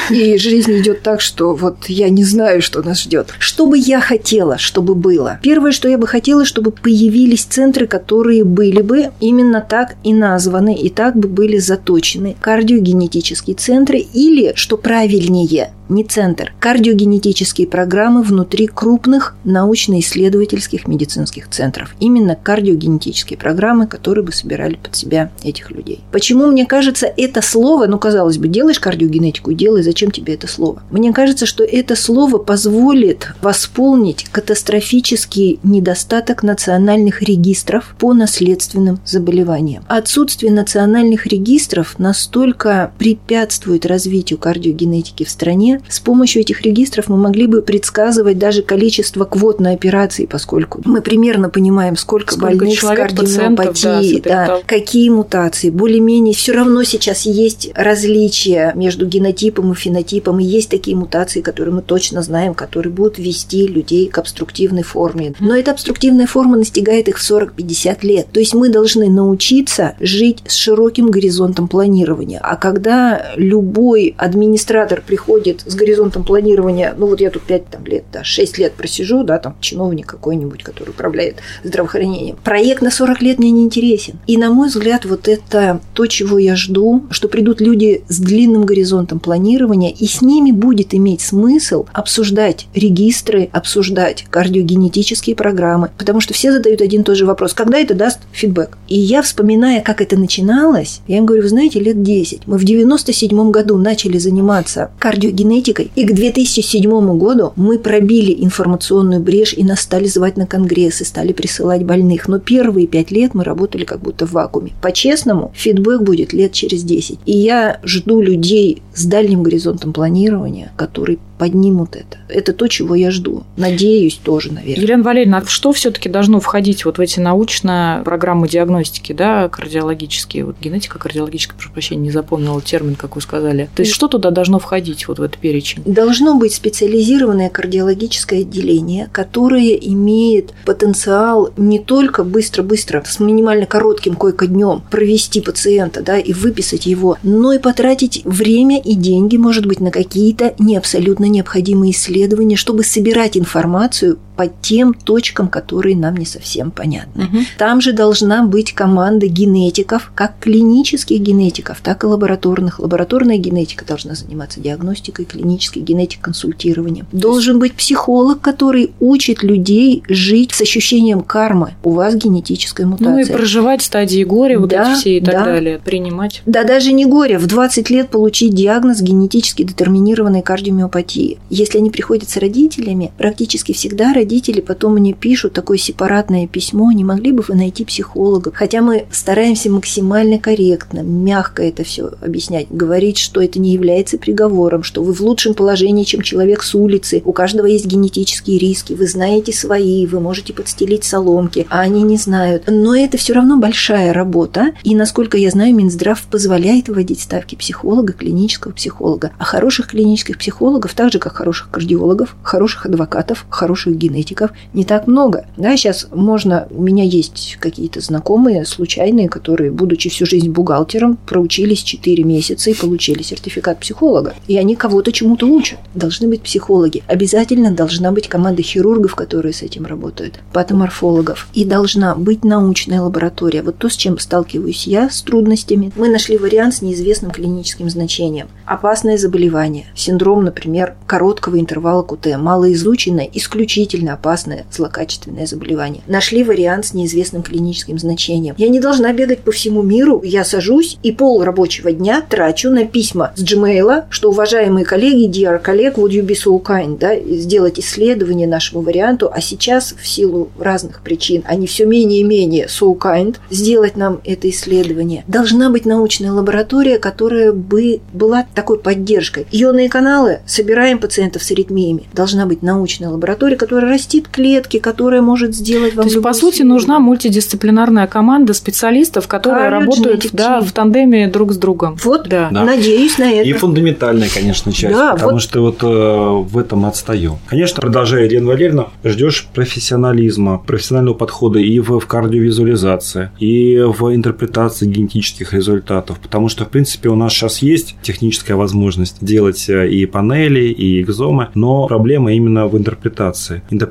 [0.09, 3.33] И жизнь идет так, что вот я не знаю, что нас ждет.
[3.39, 5.39] Что бы я хотела, чтобы было?
[5.41, 10.75] Первое, что я бы хотела, чтобы появились центры, которые были бы именно так и названы,
[10.75, 12.35] и так бы были заточены.
[12.41, 16.53] Кардиогенетические центры или, что правильнее, не центр.
[16.59, 21.95] Кардиогенетические программы внутри крупных научно-исследовательских медицинских центров.
[21.99, 26.01] Именно кардиогенетические программы, которые бы собирали под себя этих людей.
[26.11, 30.81] Почему, мне кажется, это слово, ну, казалось бы, делаешь кардиогенетику, делай, зачем тебе это слово?
[30.91, 39.83] Мне кажется, что это слово позволит восполнить катастрофический недостаток национальных регистров по наследственным заболеваниям.
[39.87, 45.74] Отсутствие национальных регистров настолько препятствует развитию кардиогенетики в стране.
[45.87, 51.01] С помощью этих регистров мы могли бы предсказывать даже количество квот на операции, поскольку мы
[51.01, 55.69] примерно понимаем, сколько, сколько больных с кардиомиопатией, да, да, какие мутации.
[55.69, 61.73] Более-менее все равно сейчас есть различия между генотипом и фенотипом, и есть такие мутации, которые
[61.75, 65.33] мы точно знаем, которые будут вести людей к обструктивной форме.
[65.39, 68.27] Но эта обструктивная форма настигает их в 40-50 лет.
[68.31, 72.39] То есть мы должны научиться жить с широким горизонтом планирования.
[72.41, 78.05] А когда любой администратор приходит с горизонтом планирования, ну вот я тут 5 там, лет,
[78.11, 82.37] да, 6 лет просижу, да, там чиновник какой-нибудь, который управляет здравоохранением.
[82.43, 84.19] Проект на 40 лет мне не интересен.
[84.27, 88.65] И на мой взгляд, вот это то, чего я жду, что придут люди с длинным
[88.65, 96.33] горизонтом планирования, и с ними будет иметь смысл обсуждать регистры, обсуждать кардиогенетические программы, потому что
[96.33, 98.77] все задают один и тот же вопрос, когда это даст фидбэк.
[98.87, 102.47] И я, вспоминая, как это начиналось, я им говорю, вы знаете, лет 10.
[102.47, 105.54] Мы в 97 году начали заниматься кардиогенетикой,
[105.95, 111.33] и к 2007 году мы пробили информационную брешь и нас стали звать на конгрессы, стали
[111.33, 112.27] присылать больных.
[112.27, 114.73] Но первые пять лет мы работали как будто в вакууме.
[114.81, 117.19] По-честному, фидбэк будет лет через 10.
[117.25, 122.17] И я жду людей с дальним горизонтом планирования, которые поднимут это.
[122.29, 123.43] Это то, чего я жду.
[123.57, 124.83] Надеюсь тоже, наверное.
[124.83, 130.45] Елена Валерьевна, а что все-таки должно входить вот в эти научные программы диагностики, да, кардиологические,
[130.45, 133.69] вот генетика кардиологическая, прошу прощения, не запомнила термин, как вы сказали.
[133.75, 135.83] То есть что туда должно входить вот в этот перечень?
[135.85, 144.83] Должно быть специализированное кардиологическое отделение, которое имеет потенциал не только быстро-быстро с минимально коротким койко-днем
[144.89, 149.91] провести пациента, да, и выписать его, но и потратить время и деньги, может быть, на
[149.91, 156.71] какие-то не абсолютно необходимые исследования, чтобы собирать информацию по тем точкам, которые нам не совсем
[156.71, 157.25] понятны.
[157.25, 157.37] Угу.
[157.57, 162.79] Там же должна быть команда генетиков, как клинических генетиков, так и лабораторных.
[162.79, 167.07] Лабораторная генетика должна заниматься диагностикой, клинической генетик консультированием.
[167.11, 171.73] Должен быть психолог, который учит людей жить с ощущением кармы.
[171.83, 173.13] У вас генетическая мутация.
[173.13, 175.45] Ну и проживать стадии горя, вот да, эти все и так да.
[175.45, 176.41] далее, принимать.
[176.45, 177.37] Да, даже не горе.
[177.37, 181.39] В 20 лет получить диагноз генетически детерминированной кардиомиопатии.
[181.49, 186.91] Если они приходят с родителями, практически всегда родители родители потом мне пишут такое сепаратное письмо,
[186.91, 188.51] не могли бы вы найти психолога?
[188.55, 194.81] Хотя мы стараемся максимально корректно, мягко это все объяснять, говорить, что это не является приговором,
[194.81, 199.07] что вы в лучшем положении, чем человек с улицы, у каждого есть генетические риски, вы
[199.07, 202.63] знаете свои, вы можете подстелить соломки, а они не знают.
[202.65, 208.13] Но это все равно большая работа, и, насколько я знаю, Минздрав позволяет вводить ставки психолога,
[208.13, 209.33] клинического психолога.
[209.37, 214.83] А хороших клинических психологов, так же, как хороших кардиологов, хороших адвокатов, хороших генетиков, генетиков не
[214.83, 215.45] так много.
[215.57, 221.83] Да, сейчас можно, у меня есть какие-то знакомые случайные, которые, будучи всю жизнь бухгалтером, проучились
[221.83, 224.33] 4 месяца и получили сертификат психолога.
[224.47, 225.79] И они кого-то чему-то учат.
[225.93, 227.03] Должны быть психологи.
[227.07, 231.47] Обязательно должна быть команда хирургов, которые с этим работают, патоморфологов.
[231.53, 233.61] И должна быть научная лаборатория.
[233.61, 235.91] Вот то, с чем сталкиваюсь я, с трудностями.
[235.95, 238.47] Мы нашли вариант с неизвестным клиническим значением.
[238.65, 239.85] Опасное заболевание.
[239.95, 246.01] Синдром, например, короткого интервала КУТ, малоизученное, исключительно смертельно опасное злокачественное заболевание.
[246.07, 248.55] Нашли вариант с неизвестным клиническим значением.
[248.57, 250.21] Я не должна бегать по всему миру.
[250.23, 255.59] Я сажусь и пол рабочего дня трачу на письма с Gmail, что, уважаемые коллеги, dear
[255.59, 260.49] коллег, would you be so kind, да, сделать исследование нашему варианту, а сейчас в силу
[260.59, 265.23] разных причин, они все менее и менее so kind, сделать нам это исследование.
[265.27, 269.45] Должна быть научная лаборатория, которая бы была такой поддержкой.
[269.51, 272.03] Ионные каналы, собираем пациентов с аритмиями.
[272.13, 276.63] Должна быть научная лаборатория, которая растит клетки, которая может сделать вам То есть, по сути,
[276.63, 281.97] нужна мультидисциплинарная команда специалистов, которые работают да, в тандеме друг с другом.
[282.03, 282.49] Вот, да.
[282.51, 282.65] да.
[282.65, 283.47] надеюсь на это.
[283.47, 285.41] И фундаментальная, конечно, часть, да, потому вот.
[285.41, 287.37] что вот э, в этом отстаем.
[287.47, 294.87] Конечно, продолжая, Ирина Валерьевна, ждешь профессионализма, профессионального подхода и в, в кардиовизуализации, и в интерпретации
[294.87, 300.05] генетических результатов, потому что, в принципе, у нас сейчас есть техническая возможность делать э, и
[300.05, 303.84] панели, и экзомы, но проблема именно в интерпретации интерпретация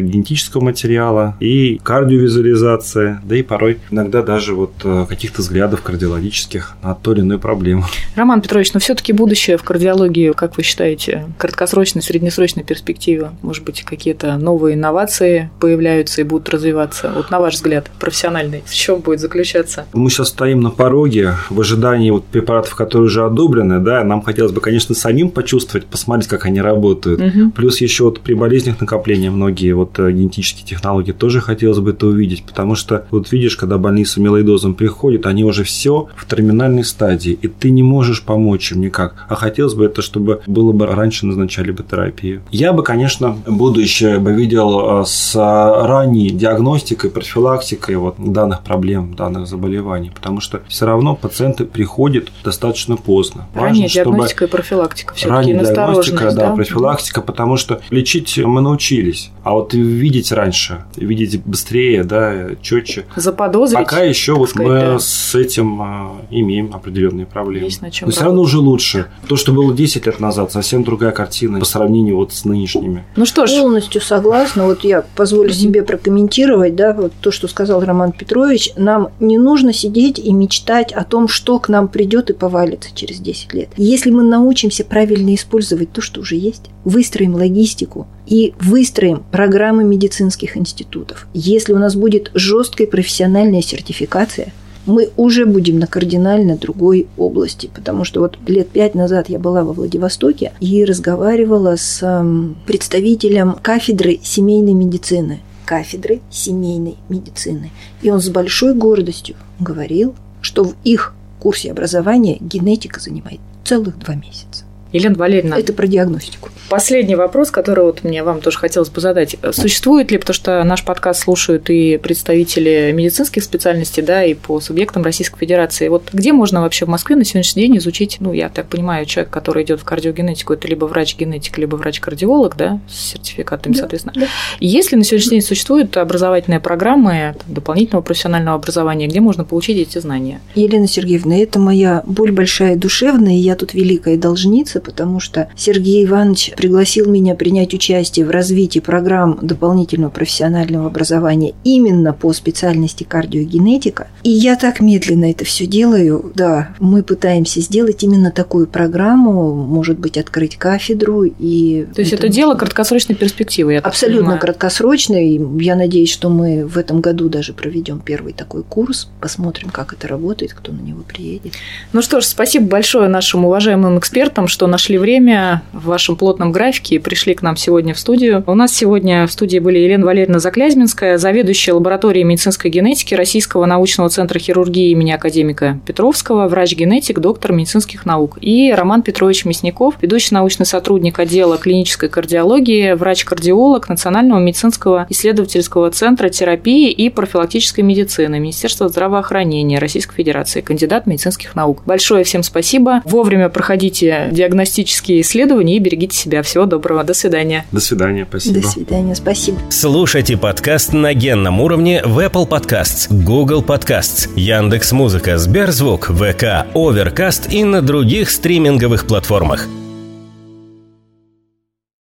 [0.00, 6.94] генетического материала, и кардиовизуализация, да и порой иногда даже вот э, каких-то взглядов кардиологических на
[6.94, 7.84] ту или иную проблему.
[8.16, 13.30] Роман Петрович, но все-таки будущее в кардиологии, как вы считаете, краткосрочной, среднесрочной перспективе?
[13.42, 17.12] Может быть, какие-то новые инновации появляются и будут развиваться?
[17.14, 19.86] Вот на ваш взгляд, профессиональный, в чем будет заключаться?
[19.92, 24.52] Мы сейчас стоим на пороге в ожидании вот препаратов, которые уже одобрены, да, нам хотелось
[24.52, 27.20] бы, конечно, самим почувствовать, посмотреть, как они работают.
[27.20, 27.50] Угу.
[27.52, 32.06] Плюс еще вот при болезнях накопления многие вот э, генетические технологии тоже хотелось бы это
[32.06, 36.84] увидеть, потому что вот видишь, когда больные с амилоидозом приходят, они уже все в терминальной
[36.84, 39.26] стадии, и ты не можешь помочь им никак.
[39.28, 42.42] А хотелось бы это, чтобы было бы раньше назначали бы терапию.
[42.50, 49.46] Я бы, конечно, будущее бы видел э, с ранней диагностикой, профилактикой вот данных проблем, данных
[49.46, 53.48] заболеваний, потому что все равно пациенты приходят достаточно поздно.
[53.54, 59.21] Ранняя Важно, диагностика и профилактика все-таки диагностика, да, да, профилактика, потому что лечить мы научились,
[59.44, 63.04] а вот видеть раньше, видеть быстрее, да, четче.
[63.16, 63.78] Заподозрить.
[63.78, 67.66] Пока еще вот мы с этим а, имеем определенные проблемы.
[67.66, 69.06] Есть на чем Но все равно уже лучше.
[69.26, 73.04] То, что было 10 лет назад, совсем другая картина по сравнению вот с нынешними.
[73.16, 73.50] Ну что ж.
[73.50, 74.64] Полностью согласна.
[74.64, 75.52] Вот я позволю mm-hmm.
[75.54, 78.70] себе прокомментировать, да, вот то, что сказал Роман Петрович.
[78.76, 83.18] Нам не нужно сидеть и мечтать о том, что к нам придет и повалится через
[83.18, 83.70] 10 лет.
[83.76, 90.56] Если мы научимся правильно использовать то, что уже есть, выстроим логистику и выстроим программы медицинских
[90.56, 91.26] институтов.
[91.34, 94.54] Если у нас будет жесткая профессиональная сертификация,
[94.86, 97.70] мы уже будем на кардинально другой области.
[97.74, 103.52] Потому что вот лет пять назад я была во Владивостоке и разговаривала с эм, представителем
[103.60, 105.40] кафедры семейной медицины.
[105.66, 107.70] Кафедры семейной медицины.
[108.00, 114.14] И он с большой гордостью говорил, что в их курсе образования генетика занимает целых два
[114.14, 114.64] месяца.
[114.92, 115.58] Елена Валерьевна.
[115.58, 116.50] Это про диагностику.
[116.68, 119.36] Последний вопрос, который вот мне вам тоже хотелось бы задать.
[119.52, 125.02] Существует ли, потому что наш подкаст слушают и представители медицинских специальностей, да, и по субъектам
[125.02, 125.88] Российской Федерации.
[125.88, 129.32] Вот где можно вообще в Москве на сегодняшний день изучить, ну, я так понимаю, человек,
[129.32, 134.14] который идет в кардиогенетику, это либо врач-генетик, либо врач-кардиолог, да, с сертификатами, да, соответственно.
[134.16, 134.26] Да.
[134.60, 140.40] Если на сегодняшний день существуют образовательные программы дополнительного профессионального образования, где можно получить эти знания?
[140.54, 146.04] Елена Сергеевна, это моя боль большая душевная, и я тут великая должница, потому что Сергей
[146.04, 154.08] Иванович пригласил меня принять участие в развитии программ дополнительного профессионального образования именно по специальности кардиогенетика.
[154.22, 156.32] И я так медленно это все делаю.
[156.34, 161.24] Да, мы пытаемся сделать именно такую программу, может быть, открыть кафедру.
[161.24, 164.40] И То есть это, это дело краткосрочной перспективы, я Абсолютно понимаю.
[164.40, 165.40] краткосрочной.
[165.60, 170.08] Я надеюсь, что мы в этом году даже проведем первый такой курс, посмотрим, как это
[170.08, 171.52] работает, кто на него приедет.
[171.92, 176.94] Ну что ж, спасибо большое нашим уважаемым экспертам, что нашли время в вашем плотном графике
[176.94, 178.42] и пришли к нам сегодня в студию.
[178.46, 184.08] У нас сегодня в студии были Елена Валерьевна Заклязьминская, заведующая лабораторией медицинской генетики Российского научного
[184.08, 190.64] центра хирургии имени академика Петровского, врач-генетик, доктор медицинских наук, и Роман Петрович Мясников, ведущий научный
[190.64, 199.78] сотрудник отдела клинической кардиологии, врач-кардиолог Национального медицинского исследовательского центра терапии и профилактической медицины Министерства здравоохранения
[199.78, 201.82] Российской Федерации, кандидат медицинских наук.
[201.84, 203.02] Большое всем спасибо.
[203.04, 206.42] Вовремя проходите диагностику диагностические исследования и берегите себя.
[206.42, 207.04] Всего доброго.
[207.04, 207.66] До свидания.
[207.72, 208.26] До свидания.
[208.28, 208.60] Спасибо.
[208.60, 209.14] До свидания.
[209.14, 209.58] Спасибо.
[209.70, 217.64] Слушайте подкаст на генном уровне в Apple Podcasts, Google Podcasts, Яндекс.Музыка, Сберзвук, ВК, Overcast и
[217.64, 219.68] на других стриминговых платформах.